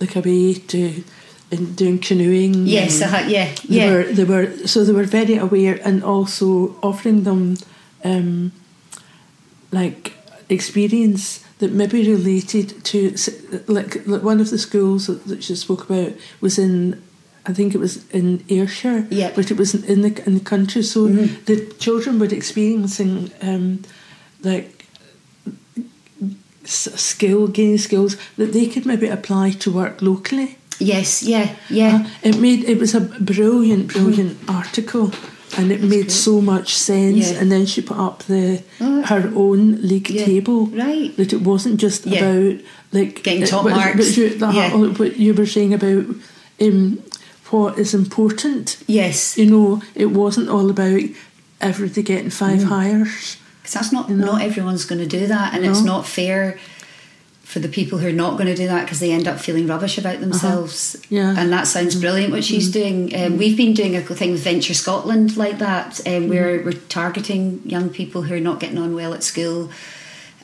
[0.00, 1.04] like away to
[1.50, 2.66] and doing canoeing.
[2.66, 3.90] yes, and- uh, yeah, they yeah.
[3.90, 7.56] were they were so they were very aware and also offering them
[8.04, 8.52] um,
[9.70, 10.14] like
[10.48, 13.14] experience that maybe related to
[13.68, 17.02] like, like one of the schools that, that she spoke about was in
[17.46, 19.30] I think it was in Ayrshire, Yeah.
[19.34, 20.82] but it was in the in the country.
[20.82, 21.28] So Mhm.
[21.46, 23.78] the children were experiencing um,
[24.42, 24.86] like
[26.64, 30.56] s- skill gaining skills that they could maybe apply to work locally.
[30.80, 31.94] Yes, yeah, yeah.
[32.04, 35.12] Uh, it made it was a brilliant, brilliant article,
[35.56, 37.30] and it made so much sense.
[37.30, 37.38] Yeah.
[37.40, 39.02] And then she put up the Oh.
[39.02, 40.24] her own league Yeah.
[40.24, 40.66] table.
[40.66, 41.16] Right.
[41.16, 42.24] That it wasn't just Yeah.
[42.24, 42.60] about
[42.92, 43.98] like Getting top what- marks.
[43.98, 44.76] What you, the- Yeah.
[44.76, 46.06] what you were saying about
[46.60, 46.98] um,
[47.50, 48.82] what is important.
[48.86, 49.36] Yes.
[49.38, 51.00] You know, it wasn't all about
[51.60, 52.68] everybody getting five Mm.
[52.68, 53.36] Highers.
[53.62, 54.26] Because that's not You know?
[54.32, 56.58] not everyone's going to do that, and it's not fair
[57.42, 59.66] for the people who are not going to do that because they end up feeling
[59.66, 60.96] rubbish about themselves.
[60.96, 61.06] Uh-huh.
[61.10, 61.34] Yeah.
[61.38, 62.32] And that sounds brilliant.
[62.32, 66.28] What she's doing, um, we've been doing a thing with Venture Scotland like that, um,
[66.28, 66.64] where Mm-hmm.
[66.66, 69.70] we're targeting young people who are not getting on well at school.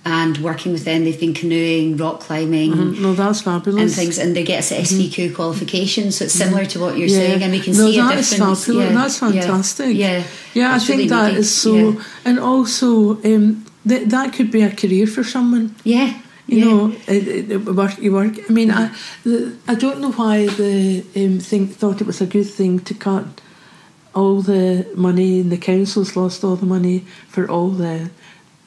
[0.02, 3.82] And working with them, they've been canoeing, rock climbing, Mm, No, that's fabulous.
[3.82, 6.10] and things, and they get a SVQ qualification.
[6.10, 7.20] So it's similar to what you're Mm-hmm.
[7.20, 7.26] Yeah.
[7.28, 8.64] saying, and we can no, see a that is difference.
[8.64, 8.88] fabulous.
[8.88, 9.96] Yeah, That's yeah, fantastic.
[9.96, 10.22] Yeah,
[10.54, 10.74] yeah.
[10.74, 11.40] I think really that needed.
[11.40, 12.02] is so, Yeah.
[12.24, 15.74] and also um, that that could be a career for someone.
[15.84, 16.14] Yeah,
[16.46, 16.64] You yeah.
[16.64, 17.98] know, it, it, it work.
[17.98, 18.34] You work.
[18.48, 18.90] I mean, I,
[19.24, 22.94] the, I don't know why the um, think thought it was a good thing to
[22.94, 23.26] cut
[24.14, 28.08] all the money, and the councils lost all the money for all the,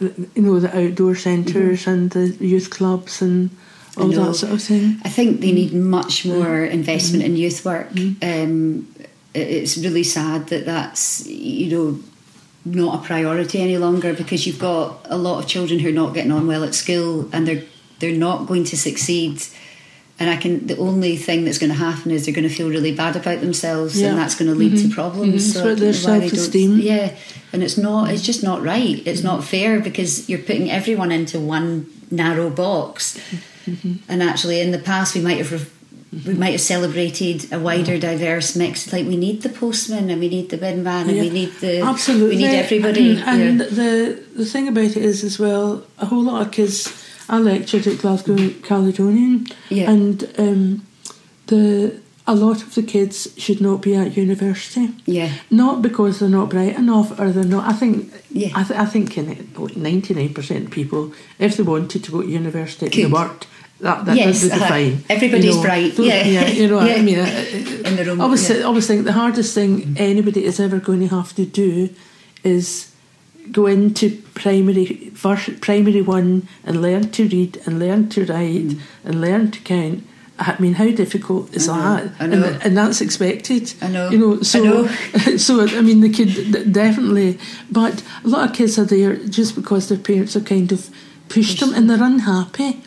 [0.04, 3.49] the you know, the outdoor centres and the youth clubs and
[3.97, 4.99] all that sort of thing.
[5.04, 7.89] I think they need much more investment in youth work.
[7.91, 8.24] Mm-hmm.
[8.24, 8.95] Um,
[9.34, 11.99] it's really sad that that's you know
[12.66, 16.14] not a priority any longer because you've got a lot of children who are not
[16.14, 17.64] getting on well at school and they're
[17.99, 19.41] they're not going to succeed.
[20.20, 20.68] And I can.
[20.68, 23.41] The only thing that's going to happen is they're going to feel really bad about
[23.41, 24.09] themselves, Yeah.
[24.09, 24.91] and that's going to lead to mm-hmm.
[24.91, 25.47] problems.
[25.47, 25.53] Mhm.
[25.53, 26.80] So It's their don't know why they don't- self-esteem.
[26.80, 27.16] Yeah,
[27.51, 28.11] and it's not.
[28.11, 29.01] It's just not right.
[29.05, 29.47] It's not mm-hmm.
[29.47, 33.18] fair because you're putting everyone into one narrow box.
[33.66, 33.93] Mm-hmm.
[34.07, 35.66] And actually, in the past, we might have re-
[36.28, 38.93] we might have celebrated a wider, diverse mix.
[38.93, 41.82] Like we need the postman, and we need the bin man, and we need the
[41.82, 42.36] Absolutely.
[42.36, 43.11] we need everybody.
[43.20, 43.66] And, and yeah.
[43.68, 46.93] the the thing about it is as well, a whole lot of kids.
[47.34, 48.38] I lectured at Glasgow
[48.69, 49.89] Caledonian, Yeah.
[49.91, 50.63] and um,
[51.47, 54.88] the a lot of the kids should not be at university.
[55.05, 57.63] yeah, Not because they're not bright enough, or they're not.
[57.67, 57.95] I think.
[58.31, 58.51] Yeah.
[58.59, 59.07] I, th- I think
[59.75, 63.47] ninety nine percent of people, if they wanted to go to university, they worked.
[63.81, 64.69] That, that Yes, would be uh-huh.
[64.69, 65.03] fine.
[65.09, 66.47] Everybody's bright, Don't- yeah.
[66.47, 66.95] you know what Yeah.
[66.95, 67.19] I mean.
[67.19, 68.21] I- in the room.
[68.21, 68.79] I always, yeah.
[68.88, 71.89] Think the hardest thing anybody is ever going to have to do
[72.43, 72.93] is
[73.52, 79.22] go into primary first primary one and learn to read and learn to write and
[79.22, 80.04] learn to count.
[80.39, 81.74] I mean, how difficult is Mm.
[81.74, 82.14] I know, that?
[82.20, 82.44] I know.
[82.48, 83.74] And, and that's expected.
[83.82, 84.88] I know, You know, I so know.
[85.38, 87.38] so I mean, the kid definitely,
[87.72, 90.89] but a lot of kids are there just because their parents have kind of
[91.30, 92.82] pushed them and they're unhappy.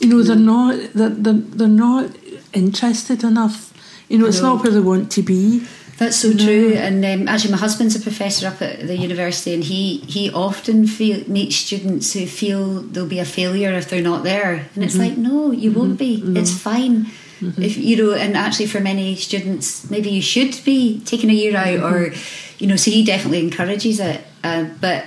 [0.00, 2.10] You know, they're not they're, they're, they're not
[2.52, 3.72] interested enough.
[4.08, 4.54] You know, I it's know.
[4.54, 5.66] not where they want to be.
[6.02, 6.72] That's so true.
[6.74, 10.84] And um, actually, my husband's a professor up at the university, and he he often
[10.84, 14.68] feel, meets students who feel they'll be a failure if they're not there.
[14.74, 16.20] And it's like, no, you won't be.
[16.36, 17.06] It's fine.
[17.38, 17.62] Mm-hmm.
[17.62, 21.56] If you know, and actually for many students, maybe you should be taking a year
[21.56, 21.94] out, mm-hmm.
[21.94, 22.12] or
[22.58, 24.22] you know, so he definitely encourages it.
[24.42, 25.04] Uh, but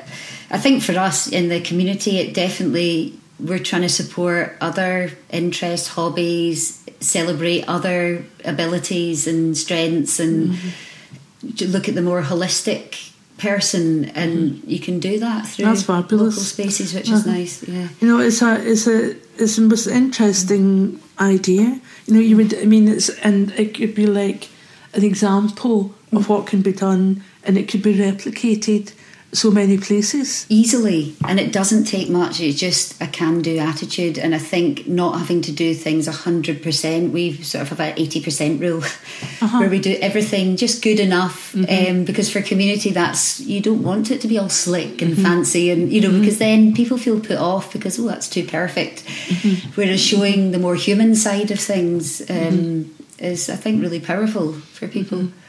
[0.49, 5.89] I think for us in the community, it definitely we're trying to support other interests,
[5.89, 11.71] hobbies, celebrate other abilities and strengths, and mm-hmm.
[11.71, 14.69] look at the more holistic person, and mm-hmm.
[14.69, 16.36] you can do that through That's fabulous.
[16.36, 17.17] local spaces, which uh-huh.
[17.17, 17.63] is nice.
[17.67, 21.79] Yeah, you know, it's a it's a it's the most interesting idea.
[22.05, 24.49] You know, you would I mean, it's and it could be like
[24.93, 26.29] an example of mm.
[26.29, 28.93] what can be done, and it could be replicated
[29.36, 34.17] so many places easily and it doesn't take much it's just a can do attitude
[34.17, 38.59] and i think not having to do things 100% We've sort of have an 80%
[38.59, 38.77] rule
[39.41, 39.59] uh-huh.
[39.59, 41.97] where we do everything just good enough mm-hmm.
[41.97, 45.23] um, because for community that's you don't want it to be all slick and mm-hmm.
[45.23, 46.21] fancy and you know mm-hmm.
[46.21, 49.69] because then people feel put off because oh that's too perfect mm-hmm.
[49.75, 53.23] whereas showing the more human side of things um, mm-hmm.
[53.23, 55.44] is i think really powerful for people mm-hmm.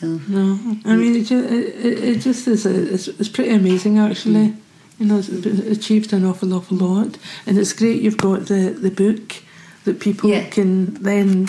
[0.00, 3.98] So no, I mean it just it, it just is a, it's, it's pretty amazing
[3.98, 4.48] actually.
[4.48, 4.56] Mm.
[4.98, 8.90] You know, it's achieved an awful awful lot, and it's great you've got the the
[8.90, 9.42] book
[9.84, 10.48] that people yeah.
[10.48, 11.48] can then.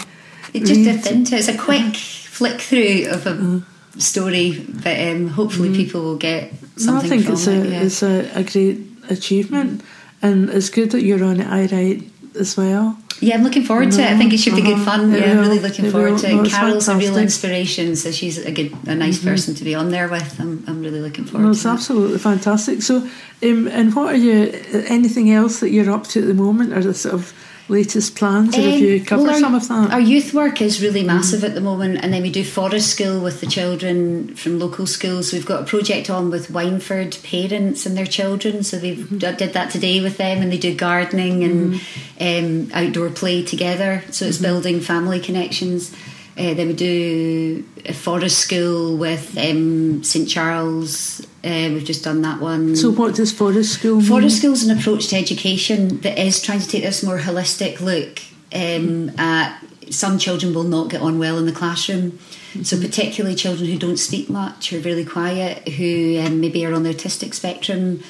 [0.53, 1.35] It just dipped into.
[1.37, 3.33] It's a quick flick through of a.
[3.33, 3.63] Mm.
[3.97, 5.75] Story, but um, hopefully mm.
[5.75, 7.09] people will get something.
[7.09, 7.81] No, I think it's it, a yeah.
[7.83, 8.79] it's a, a great
[9.09, 9.83] achievement,
[10.21, 11.47] and it's good that you're on it.
[11.47, 12.09] Aye Write
[12.39, 12.97] as well.
[13.19, 14.11] Yeah, I'm looking forward no, to it.
[14.11, 14.75] I think it should be uh-huh.
[14.75, 15.11] good fun.
[15.11, 16.35] yeah, I'm really looking forward to it.
[16.35, 16.95] No, Carol's fantastic.
[16.95, 19.27] a real inspiration, so she's a good, a nice mm-hmm.
[19.27, 20.39] person to be on there with.
[20.39, 21.45] I'm, I'm really looking forward.
[21.45, 22.81] No, it's absolutely fantastic.
[22.81, 23.07] So,
[23.43, 24.51] um, and what are you?
[24.87, 27.33] Anything else that you're up to at the moment, or the sort of
[27.67, 28.55] latest plans?
[28.55, 29.91] Um, have you covered well, our, some of that?
[29.91, 33.21] Our youth work is really massive at the moment, and then we do forest school
[33.21, 35.33] with the children from local schools.
[35.33, 39.17] We've got a project on with Wyndford parents and their children, so we mm-hmm.
[39.17, 42.67] did that today with them, and they do gardening and mm.
[42.67, 44.03] um, outdoor play together.
[44.11, 44.45] So it's mm-hmm.
[44.45, 45.95] building family connections.
[46.37, 51.25] Uh, then we do a forest school with um, St Charles.
[51.43, 52.75] Uh, we've just done that one.
[52.75, 54.05] So, what does forest school mean?
[54.05, 57.79] Forest school is an approach to education that is trying to take this more holistic
[57.79, 58.21] look
[58.53, 62.11] um, at some children will not get on well in the classroom.
[62.11, 62.63] Mm-hmm.
[62.63, 66.73] So, particularly children who don't speak much, who are really quiet, who um, maybe are
[66.73, 68.03] on the autistic spectrum,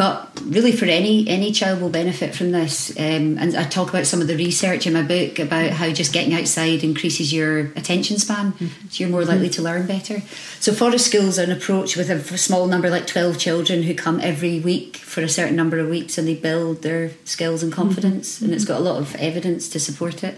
[0.00, 2.88] but really, for any any child will benefit from this.
[2.98, 6.14] Um, and I talk about some of the research in my book about how just
[6.14, 8.88] getting outside increases your attention span, mm-hmm.
[8.88, 10.22] so you're more likely to learn better.
[10.58, 14.20] So forest schools are an approach with a small number, like twelve children, who come
[14.20, 18.36] every week for a certain number of weeks, and they build their skills and confidence.
[18.36, 18.44] Mm-hmm.
[18.46, 20.34] And it's got a lot of evidence to support it.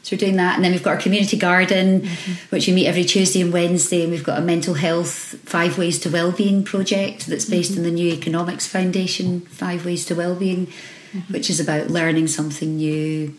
[0.00, 0.04] Mm-hmm.
[0.04, 2.32] So we're doing that, and then we've got our community garden, mm-hmm.
[2.54, 5.98] which we meet every Tuesday and Wednesday, and we've got a mental health five ways
[6.00, 7.84] to well-being project that's based mm-hmm.
[7.84, 11.32] in the New Economics Foundation, Five Ways to Wellbeing, mm-hmm.
[11.32, 13.34] which is about learning something new,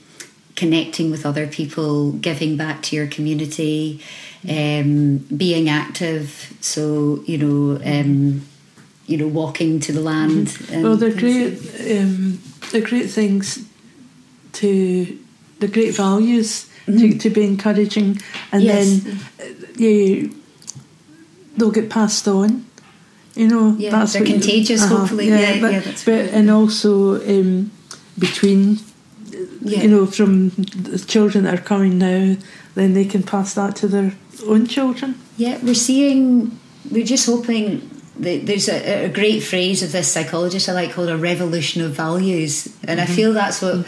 [0.55, 4.01] connecting with other people, giving back to your community,
[4.47, 6.55] um, being active.
[6.61, 7.81] So you know.
[7.83, 8.47] Um,
[9.07, 10.47] you know, walking to the land.
[10.47, 10.83] Mm-hmm.
[10.83, 11.57] Well, they're great.
[11.99, 12.39] Um,
[12.71, 13.59] they're great things
[14.53, 15.19] to
[15.61, 16.97] the great values mm-hmm.
[16.97, 18.19] to, to be encouraging,
[18.51, 19.03] and yes.
[19.03, 20.35] then uh, you
[21.55, 22.65] they'll get passed on.
[23.35, 24.81] You know, yeah, that's they're contagious.
[24.81, 27.71] You, uh-huh, hopefully, yeah, yeah, but, yeah but and also um,
[28.19, 28.79] between,
[29.61, 29.81] yeah.
[29.83, 32.35] you know, from the children that are coming now,
[32.75, 34.13] then they can pass that to their
[34.45, 35.15] own children.
[35.37, 36.59] Yeah, we're seeing.
[36.89, 37.89] We're just hoping
[38.19, 41.91] that there's a, a, great phrase of this psychologist I like called a revolution of
[41.91, 43.11] values, and mm-hmm.
[43.11, 43.87] I feel that's what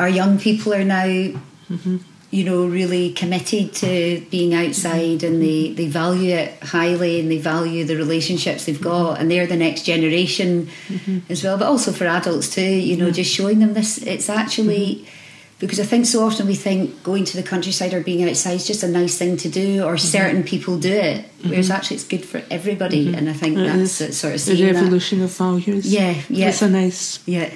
[0.00, 1.98] our young people are now mm-hmm.
[2.30, 7.38] you know really committed to being outside and they, they value it highly and they
[7.38, 11.18] value the relationships they've got and they're the next generation mm-hmm.
[11.28, 13.12] as well but also for adults too you know yeah.
[13.12, 15.19] just showing them this it's actually mm-hmm.
[15.60, 18.66] Because I think so often we think going to the countryside or being outside is
[18.66, 20.06] just a nice thing to do, or mm-hmm.
[20.06, 21.76] certain people do it, whereas mm-hmm.
[21.76, 23.06] actually it's good for everybody.
[23.06, 23.14] Mm-hmm.
[23.14, 25.26] And I think it that's it, sort of the revolution that.
[25.26, 25.92] of values.
[25.92, 27.50] Yeah, yeah, it's a nice, yeah,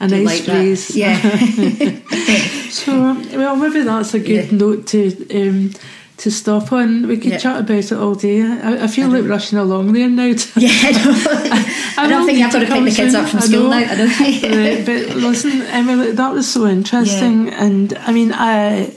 [0.00, 0.96] a nice like phrase.
[0.96, 1.20] Yeah.
[2.70, 2.92] so,
[3.36, 4.58] well, maybe that's a good yeah.
[4.58, 5.72] note to um,
[6.20, 7.06] to stop on.
[7.08, 7.38] We could yeah.
[7.38, 8.42] chat about it all day.
[8.42, 10.26] I, I feel I like rushing along there now.
[10.56, 13.70] yeah, I, I, I don't think I've got to pick the kids up from school
[13.70, 13.78] now.
[13.78, 17.64] I don't right, but listen, Emily, that was so interesting, yeah.
[17.64, 18.94] and I mean, I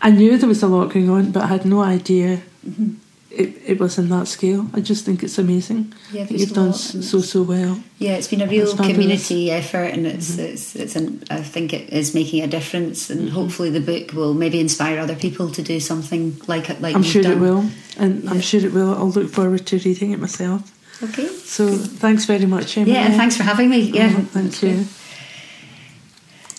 [0.00, 2.42] I knew there was a lot going on, but I had no idea.
[2.66, 2.94] Mm-hmm
[3.30, 4.66] it, it was in that scale.
[4.72, 5.92] I just think it's amazing.
[6.12, 7.78] Yeah, you've done so so well.
[7.98, 10.52] Yeah, it's been a real community effort, and it's mm-hmm.
[10.52, 13.34] it's it's an, I think it is making a difference, and mm-hmm.
[13.34, 16.80] hopefully the book will maybe inspire other people to do something like it.
[16.80, 17.32] Like I'm sure done.
[17.32, 18.30] it will, and yeah.
[18.30, 18.94] I'm sure it will.
[18.94, 20.74] I'll look forward to reading it myself.
[21.02, 21.26] Okay.
[21.26, 22.92] So thanks very much, Emily.
[22.92, 23.80] Yeah, and thanks for having me.
[23.80, 24.86] Yeah, oh, thank you.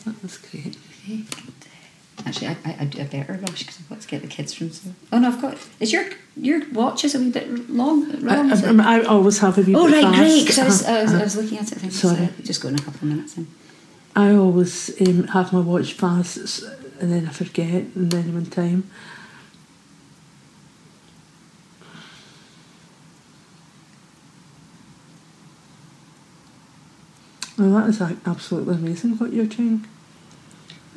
[0.05, 0.77] That was great.
[2.29, 4.53] Actually, I, I, I do a better rush because I've got to get the kids
[4.53, 4.93] from school.
[5.11, 5.57] Oh no, I've got.
[5.79, 6.05] Is your
[6.37, 8.07] your watch is a wee bit long?
[8.21, 8.97] long I.
[8.97, 10.17] I, I always have a wee oh bit right, fast.
[10.17, 10.41] great.
[10.43, 11.77] Because I was, I, was, I was looking at it.
[11.77, 12.25] I think Sorry.
[12.25, 13.35] it's uh, just going a couple of minutes.
[13.35, 13.47] In.
[14.15, 16.63] I always um, have my watch fast
[16.99, 18.91] and then I forget and then I'm in time.
[27.57, 29.85] Well, that is absolutely amazing what you're doing.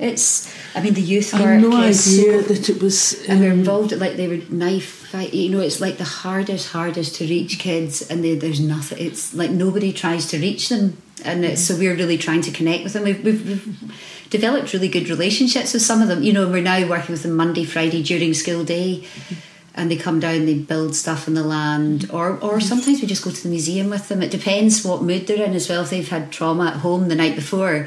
[0.02, 0.52] It's.
[0.74, 3.24] I mean, the youth I work had no idea so that it was.
[3.28, 6.72] and we're um, involved like they were knife fight you know it's like the hardest
[6.72, 10.96] hardest to reach kids and they, there's nothing it's like nobody tries to reach them
[11.24, 11.64] and it's, mm.
[11.66, 13.04] so we're really trying to connect with them.
[13.04, 13.92] We've, we've, we've
[14.30, 17.36] developed really good relationships with some of them you know we're now working with them
[17.36, 19.34] monday friday during school day mm-hmm.
[19.74, 22.16] and they come down they build stuff on the land mm-hmm.
[22.16, 22.60] or or mm-hmm.
[22.60, 24.22] sometimes we just go to the museum with them.
[24.22, 25.82] It depends what mood they're in as well.
[25.82, 27.86] If they've had trauma at home the night before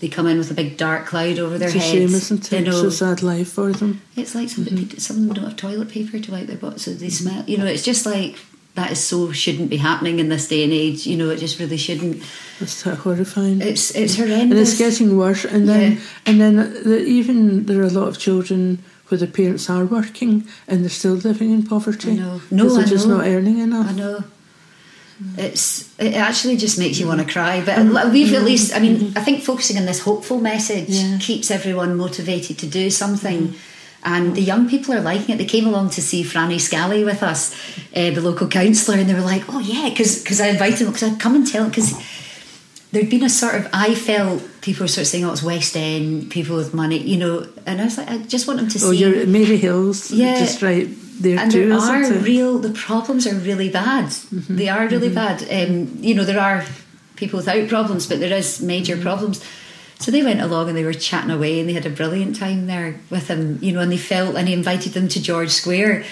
[0.00, 2.52] they come in with a big dark cloud over their It's a heads shame, isn't
[2.52, 2.70] you know.
[2.72, 4.02] It's a sad life for them.
[4.16, 4.98] It's like some, Mm-hmm.
[4.98, 7.44] some of them don't have toilet paper to wipe their butts, so they smell.
[7.46, 8.36] You know, it's just like
[8.74, 11.06] that is so shouldn't be happening in this day and age.
[11.06, 12.22] You know, it just really shouldn't.
[12.60, 13.60] It's horrifying.
[13.62, 15.44] It's it's horrendous, and it's getting worse.
[15.44, 15.98] And then, Yeah.
[16.26, 18.78] and then the, even there are a lot of children
[19.08, 22.12] where the parents are working and they're still living in poverty.
[22.12, 22.40] I know.
[22.50, 23.18] No, I just know.
[23.18, 23.88] not earning enough.
[23.90, 24.24] I know.
[25.38, 28.12] It's it actually just makes you want to cry, but mm-hmm.
[28.12, 28.46] we've at mm-hmm.
[28.46, 28.74] least.
[28.74, 29.18] I mean, mm-hmm.
[29.18, 31.18] I think focusing on this hopeful message Yeah.
[31.20, 33.54] keeps everyone motivated to do something.
[34.06, 35.38] And the young people are liking it.
[35.38, 37.54] They came along to see Franny Scally with us,
[37.96, 41.04] uh, the local councillor, and they were like, "Oh yeah," because I invited them because
[41.08, 41.94] I'd come and tell because
[42.92, 45.74] there'd been a sort of I felt people were sort of saying, "Oh, it's West
[45.76, 48.78] End people with money," you know, and I was like, I just want them to
[48.78, 49.04] Oh, see.
[49.04, 50.38] Oh, you're Maryhill's Yeah.
[50.38, 50.88] just right
[51.20, 52.02] there and there are?
[52.02, 52.24] Mm-hmm.
[52.24, 54.10] real the problems are really bad
[54.48, 56.64] they are really bad um, you know there are
[57.16, 59.02] people without problems but there is major Mm-hmm.
[59.02, 59.44] problems
[60.00, 62.66] so they went along and they were chatting away and they had a brilliant time
[62.66, 66.04] there with him you know and they felt and he invited them to George Square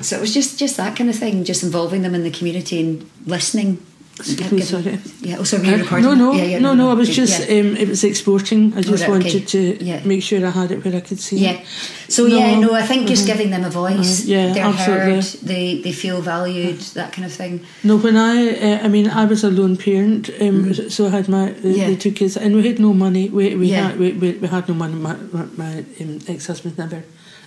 [0.00, 2.80] so it was just just that kind of thing just involving them in the community
[2.80, 3.84] and listening
[4.18, 4.98] Excuse me, sorry.
[5.22, 7.14] yeah oh sorry recording no, no, yeah, yeah, no, no, I was yeah.
[7.24, 8.74] just, um, it was exporting.
[8.76, 9.10] I just right, okay.
[9.12, 10.00] wanted to Yeah.
[10.04, 11.52] make sure I had it where I could see Yeah.
[11.52, 11.60] it.
[12.08, 12.36] So No.
[12.36, 14.24] yeah, no, I think just giving them a voice.
[14.24, 15.14] Uh, yeah, they're absolutely.
[15.14, 15.24] heard.
[15.42, 16.80] They they feel valued.
[16.98, 17.60] That kind of thing.
[17.82, 18.34] No, when I,
[18.66, 21.70] uh, I mean, I was a lone parent, um, so I had my the.
[21.70, 21.86] Yeah.
[21.90, 23.24] the two kids, and we had no money.
[23.30, 23.86] We we Yeah.
[23.88, 24.94] had we, we, we had no money.
[25.08, 25.14] My
[25.56, 27.00] my, um, ex husband never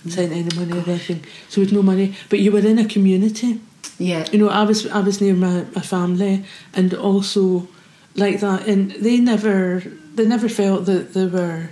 [0.08, 2.06] sent any money or anything, so we had no money.
[2.30, 3.60] But you were in a community.
[3.98, 4.26] Yeah.
[4.32, 7.68] You know, I was I was near my, my family, and also
[8.16, 9.82] like that, and they never
[10.14, 11.70] they never felt that they were.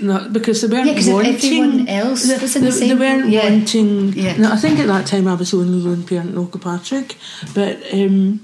[0.00, 1.34] Not because they weren't Yeah, wanting.
[1.34, 3.48] everyone else they, was in the they- same they weren't yeah.
[3.48, 4.12] wanting.
[4.14, 4.36] Yeah.
[4.38, 7.16] No, I think at that time I was the only lone parent in Partick,
[7.54, 8.40] but um,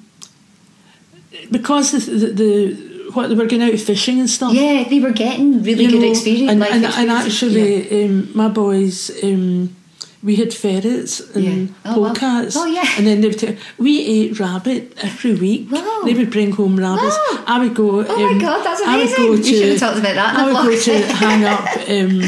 [1.50, 4.52] because the, the, the what they were going out fishing and stuff.
[4.52, 6.50] Yeah, they were getting really you good know, experience.
[6.52, 7.42] and, and, and experiences.
[7.42, 9.10] actually, um, my boys.
[9.24, 9.74] Um,
[10.22, 11.66] we had ferrets and Yeah.
[11.84, 12.12] Oh, wow.
[12.12, 12.84] polecats, Oh, yeah.
[12.96, 13.38] and then they would.
[13.38, 15.70] T- we ate rabbit every week.
[15.70, 16.02] Wow.
[16.04, 17.16] They would bring home rabbits.
[17.16, 17.44] Wow.
[17.46, 18.04] I would go.
[18.04, 19.26] Oh my um, God, that's I would amazing.
[19.26, 21.64] go You should have talked about that I would go to hang up.
[21.88, 22.20] Um,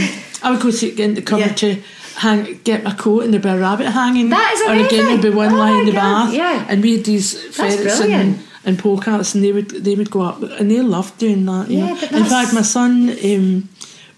[0.43, 1.75] I would go to get in the cupboard Yeah.
[1.75, 1.83] to
[2.17, 4.29] hang get my coat and there'd be a rabbit hanging.
[4.31, 5.07] That is Or again amazing.
[5.07, 6.35] there'd be one Oh lying my in the God, bath.
[6.35, 6.67] yeah.
[6.69, 8.23] And we had these ferrets brilliant.
[8.37, 11.71] and and polecats, and they would they would go up, and they loved doing that.
[11.71, 13.69] Yeah, in fact, my son, um,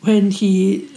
[0.01, 0.89] when he,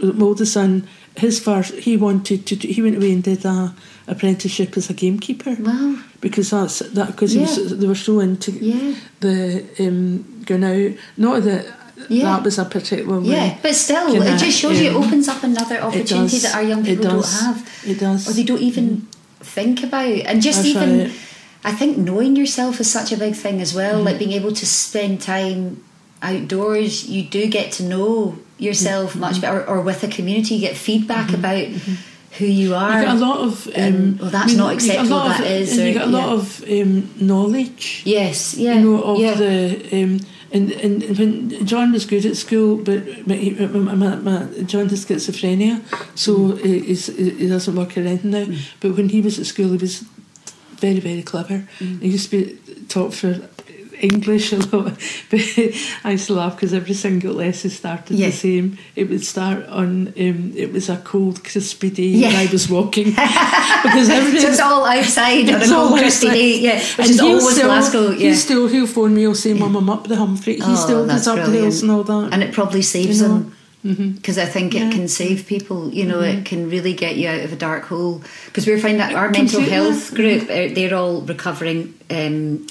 [0.00, 0.86] my oldest son,
[1.16, 2.56] his first, he wanted to.
[2.56, 3.74] Do, he went away and did a
[4.06, 5.56] apprenticeship as a gamekeeper.
[5.58, 5.98] Wow.
[6.20, 7.46] Because that's that because Yeah.
[7.76, 8.94] they were so into Yeah.
[9.20, 10.92] the um, going out.
[11.16, 11.66] Not that
[12.08, 12.24] Yeah.
[12.24, 13.28] that was a particular way.
[13.32, 16.54] Yeah, but still, it I- just shows you it um, opens up another opportunity that
[16.54, 17.68] our young people don't have.
[17.86, 18.28] It does.
[18.28, 19.06] Or they don't even
[19.40, 20.04] think about.
[20.26, 21.12] And just That's even, right.
[21.64, 23.94] I think knowing yourself is such a big thing as well.
[23.96, 24.04] Mm-hmm.
[24.06, 25.82] Like being able to spend time
[26.22, 29.20] outdoors, you do get to know yourself Mm-hmm.
[29.20, 29.64] much better.
[29.66, 31.66] Or with a community, you get feedback about
[32.38, 33.00] who you are.
[33.00, 33.66] You get a lot of.
[33.68, 35.72] Um, Um, well, that's I mean, not you get a acceptable, lot of- that is,
[35.72, 36.34] And or- you get a lot yeah.
[36.34, 38.02] of um, knowledge.
[38.04, 38.74] yes, yeah.
[38.74, 39.34] you know, of yeah.
[39.34, 40.20] the um,
[40.52, 45.04] and, and when John was good at school, but my, my, my, my, John has
[45.04, 45.80] schizophrenia,
[46.14, 46.64] so Mm.
[46.64, 48.46] he, he's, he doesn't work around now.
[48.80, 50.04] But when he was at school, he was
[50.80, 51.64] very, very clever.
[51.80, 52.00] Mm.
[52.00, 53.40] He used to be taught for
[54.00, 54.92] English a lot,
[55.30, 55.40] but
[56.04, 58.26] I used to laugh because every single lesson started Yeah.
[58.26, 58.78] the same.
[58.94, 62.28] It would start on um, it was a cold, crispy day, Yeah.
[62.28, 63.10] and I was walking
[63.84, 64.40] because everything.
[64.42, 67.66] so it's all outside on a cold, crispy day, yeah, which And is always still,
[67.68, 68.28] Glasgow, yeah.
[68.30, 69.22] He still he'll phone me.
[69.22, 71.62] He'll say, "Mum, I'm up the Humphrey." He Oh, still goes up the brilliant.
[71.64, 72.32] hills and all that.
[72.32, 73.52] and it probably saves You know, them
[74.14, 75.92] because I think it can save people.
[75.94, 78.20] You know, it can really get you out of a dark hole.
[78.46, 81.94] Because we're finding that our mental health group, uh, they're all recovering.
[82.10, 82.66] Um,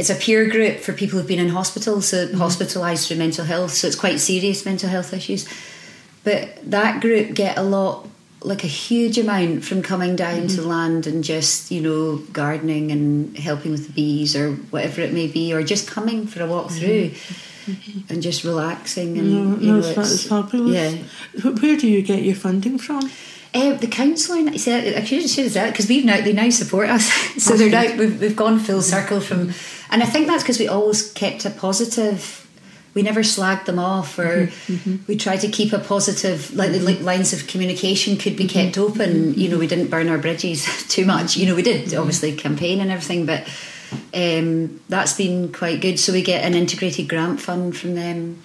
[0.00, 3.72] it's a peer group for people who've been in hospital, so hospitalised through mental health.
[3.72, 5.42] So it's quite serious mental health issues.
[6.24, 8.06] but that group get a lot
[8.42, 10.56] like a huge amount from coming down Mm-hmm.
[10.56, 15.12] to land and just you know gardening and helping with the bees or whatever it
[15.12, 17.10] may be or just coming for a walk through
[18.08, 19.52] and just relaxing and Mm-hmm.
[19.52, 20.74] No, you no, know it's, fa- it's fabulous.
[20.74, 23.02] yeah Where do you get your funding from?
[23.52, 27.04] uh, the council I should have said because we've now they now support us
[27.44, 29.52] so they're now we've, we've gone full circle from
[29.90, 32.40] and I think that's because we always kept a positive
[32.92, 34.96] we never slagged them off or mm-hmm, mm-hmm.
[35.06, 38.76] we tried to keep a positive like the li- lines of communication could be kept
[38.76, 38.92] mm-hmm.
[38.92, 39.34] open.
[39.34, 41.36] You know we didn't burn our bridges too much.
[41.36, 43.48] You know we did obviously campaign and everything but
[44.14, 45.98] um, that's been quite good.
[45.98, 48.42] So we get an integrated grant fund from them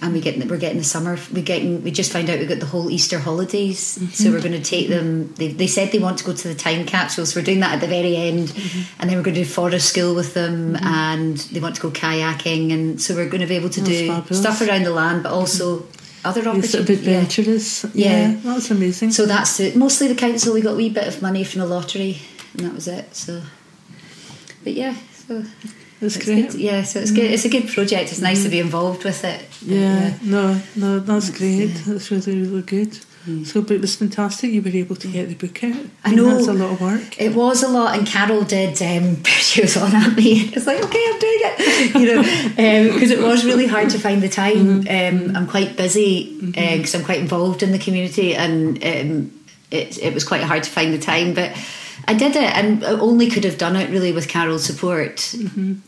[0.00, 2.60] and we get we're getting the summer we getting we just found out we got
[2.60, 4.10] the whole Easter holidays mm-hmm.
[4.10, 6.54] so we're going to take them they, they said they want to go to the
[6.54, 9.00] time capsules we're doing that at the very end mm-hmm.
[9.00, 10.86] and then we're going to do forest school with them mm-hmm.
[10.86, 13.92] and they want to go kayaking and so we're going to be able to That's
[13.92, 14.40] do fabulous.
[14.40, 15.86] stuff around the land but also
[16.24, 17.14] other sort of opportunities yeah.
[17.14, 17.84] adventurous.
[17.94, 18.28] Yeah.
[18.30, 19.10] Yeah, that's amazing.
[19.10, 21.66] so that's it mostly the council we got a wee bit of money from the
[21.66, 22.18] lottery
[22.54, 23.42] and that was it so
[24.62, 24.94] but yeah
[25.26, 25.44] so
[26.02, 26.50] That's it's great.
[26.50, 26.60] good.
[26.60, 27.30] Yeah, so it's good.
[27.30, 28.10] It's a good project.
[28.10, 29.46] It's nice to be involved with it.
[29.64, 31.70] Yeah, no, no, that's great.
[31.70, 31.78] yeah.
[31.86, 32.98] That's really, really good.
[33.44, 35.76] So, but it was fantastic you were able to get the book out.
[36.04, 36.34] I mean, know.
[36.34, 37.20] That's a lot of work.
[37.20, 38.82] It was a lot, and Carol did.
[38.82, 40.50] Um, she was on at me.
[40.52, 44.20] It's like, okay, I'm doing it, you know, because it was really hard to find
[44.20, 44.80] the time.
[44.88, 49.40] Um, I'm quite busy because I'm quite involved in the community, and um,
[49.70, 51.56] it it was quite hard to find the time, but.
[52.06, 55.34] I did it, and I only could have done it really with Carol's support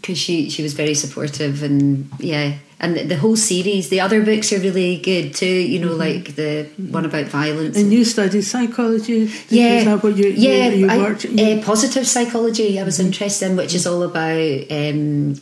[0.01, 3.89] because she she was very supportive, and yeah, and the, whole series.
[3.89, 5.47] The other books are really good too.
[5.47, 7.77] You know, like the one about violence.
[7.77, 9.31] And you studied psychology.
[9.49, 11.25] Yeah, what you, yeah, you, you I- worked?
[11.27, 12.79] uh, positive psychology.
[12.79, 15.41] I was interested in, which is all about um,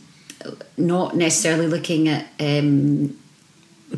[0.77, 3.18] not necessarily looking at um,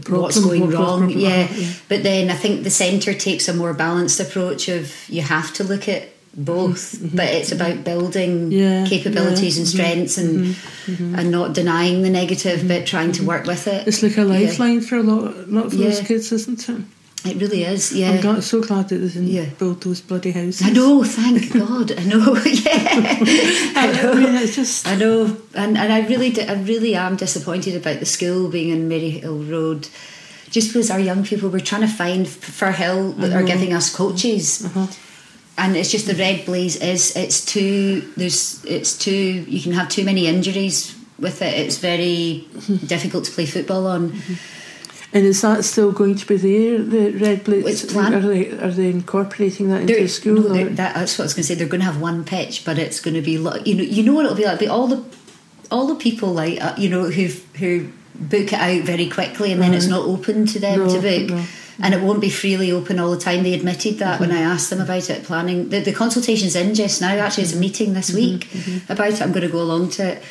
[0.09, 1.11] what's going wrong.
[1.11, 1.49] yeah.
[1.51, 1.73] yeah.
[1.89, 5.65] but then I think the centre takes a more balanced approach of you have to
[5.65, 10.57] look at both, but it's about building Mm-hmm, Yeah, capabilities yeah, and mhm, strengths and
[11.19, 13.81] and not denying the negative, but trying to work with it.
[13.81, 14.39] Mm-hmm, It's like a Yeah.
[14.49, 16.81] lifeline for a lot, lot of those kids, isn't it?
[17.27, 17.91] It really is.
[17.93, 18.11] Yeah.
[18.11, 19.47] I'm glad, so glad that they didn't Yeah.
[19.59, 20.61] build those bloody houses.
[20.63, 21.93] I know, thank God.
[21.99, 23.19] I know, yeah.
[23.77, 27.77] I I mean, it's just I know, and and I really, I really am disappointed
[27.77, 29.89] about the school being in Maryhill Road,
[30.51, 34.63] just because our young people were trying to find Firhill that are giving us coaches,
[34.67, 34.87] Uh-huh.
[35.57, 39.89] And it's just the red blaes is it's too there's it's too you can have
[39.89, 41.55] too many injuries with it.
[41.55, 42.49] It's very
[42.87, 44.21] difficult to play football on.
[45.13, 46.83] And is that still going to be there?
[46.83, 50.35] The red planned- are they are they incorporating that into They're- the school?
[50.43, 51.55] no, that, that's what I was going to say.
[51.55, 54.13] They're going to have one pitch, but it's going to be you know you know
[54.15, 54.59] what it'll be like.
[54.59, 55.05] Be all the
[55.71, 57.29] all the people like uh, you know who
[57.59, 61.01] who book it out very quickly, and then it's not open to them No, to
[61.01, 61.31] book.
[61.31, 61.45] no.
[61.83, 63.43] And it won't be freely open all the time.
[63.43, 64.53] They admitted that when I Mm-hmm.
[64.53, 65.25] asked them about it.
[65.25, 67.09] Planning the, the consultation's in just now.
[67.09, 67.51] Actually, Mm-hmm.
[67.51, 68.49] there's a meeting this week
[68.89, 69.21] about it.
[69.23, 70.23] I'm going to go along to it.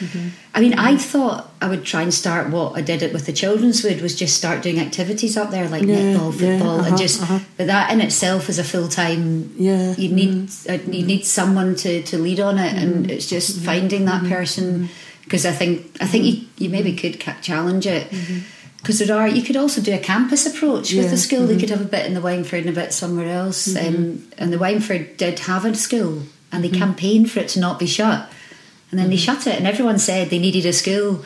[0.56, 3.34] I mean, I thought I would try and start what I did it with the
[3.34, 6.89] children's wood was just start doing activities up there like Yeah, netball, yeah, football, uh-huh,
[6.89, 7.22] and just.
[7.24, 7.39] uh-huh.
[7.58, 11.76] But that in itself is a full time Yeah, you need uh, you need someone
[11.84, 12.84] to, to lead on it, Mm-hmm.
[12.84, 14.89] and it's just finding that person
[15.24, 18.08] because I think I think you, you maybe could challenge it
[18.84, 21.47] because there are you could also do a campus approach with the school.
[21.47, 21.61] They mhm.
[21.61, 23.88] could have a bit in the Wyndford and a bit somewhere else, mhm.
[23.88, 26.77] um, and the Wyndford did have a school, and they mhm.
[26.77, 28.29] campaigned for it to not be shut,
[28.91, 31.23] and then they shut it, and everyone said they needed a school.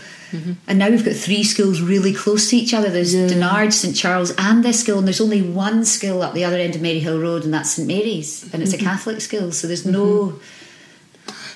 [0.67, 2.89] And now we've got three schools really close to each other.
[2.89, 3.27] There's Yeah.
[3.27, 6.75] Dunard, St Charles, and this school, and there's only one school up the other end
[6.75, 9.53] of Maryhill Road, and that's St Mary's, and it's a Catholic school.
[9.53, 10.37] So there's no,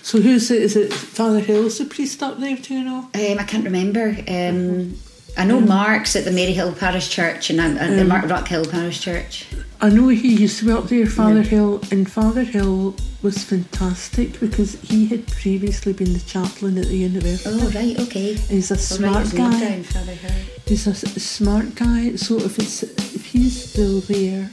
[0.04, 0.62] So who's it?
[0.64, 2.56] Is it Father Hill's the priest up there?
[2.56, 3.10] Do you know?
[3.14, 4.16] um, I can't remember.
[4.28, 5.11] Um, uh-huh.
[5.38, 5.68] I know mm.
[5.68, 8.10] Mark's at the Maryhill Parish Church and, and, and the mm.
[8.10, 9.48] Mark Ruchill Parish Church.
[9.80, 14.40] I know he used to be up there, Father Hill, and Father Hill was fantastic
[14.40, 17.50] because he had previously been the chaplain at the university.
[17.52, 18.34] Oh right, okay.
[18.34, 19.60] He's a smart name guy.
[19.60, 20.46] down, Father Hill.
[20.68, 22.16] He's a smart guy.
[22.16, 24.50] So if it's if he's still there,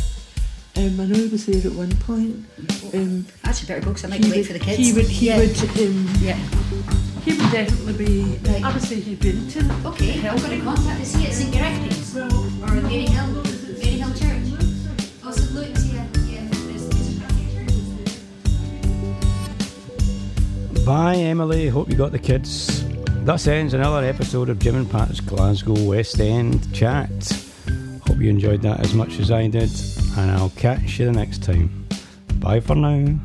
[0.78, 2.44] um, I know he was there at one point.
[2.94, 4.78] Um, Actually, better go because I might he be late would, for the kids.
[4.78, 5.38] he would he yeah.
[5.38, 6.36] would um, Yeah.
[7.24, 8.38] he would definitely be.
[8.48, 8.62] Right.
[8.64, 9.86] I would say he'd been to it.
[9.86, 13.42] Okay, I'm going to contact the see it St Gregory's or Maryhill,
[13.78, 14.48] Maryhill Church.
[15.24, 16.46] Oh, St Luke's, yeah, yeah.
[16.50, 17.18] There's, there's
[20.86, 21.68] Bye, Emily.
[21.68, 22.84] Hope you got the kids.
[23.24, 27.10] Thus ends another episode of Jim and Pat's Glasgow West End chat.
[28.18, 29.70] Hope you enjoyed that as much as I did,
[30.16, 31.86] and I'll catch you the next time.
[32.40, 33.16] Bye for now.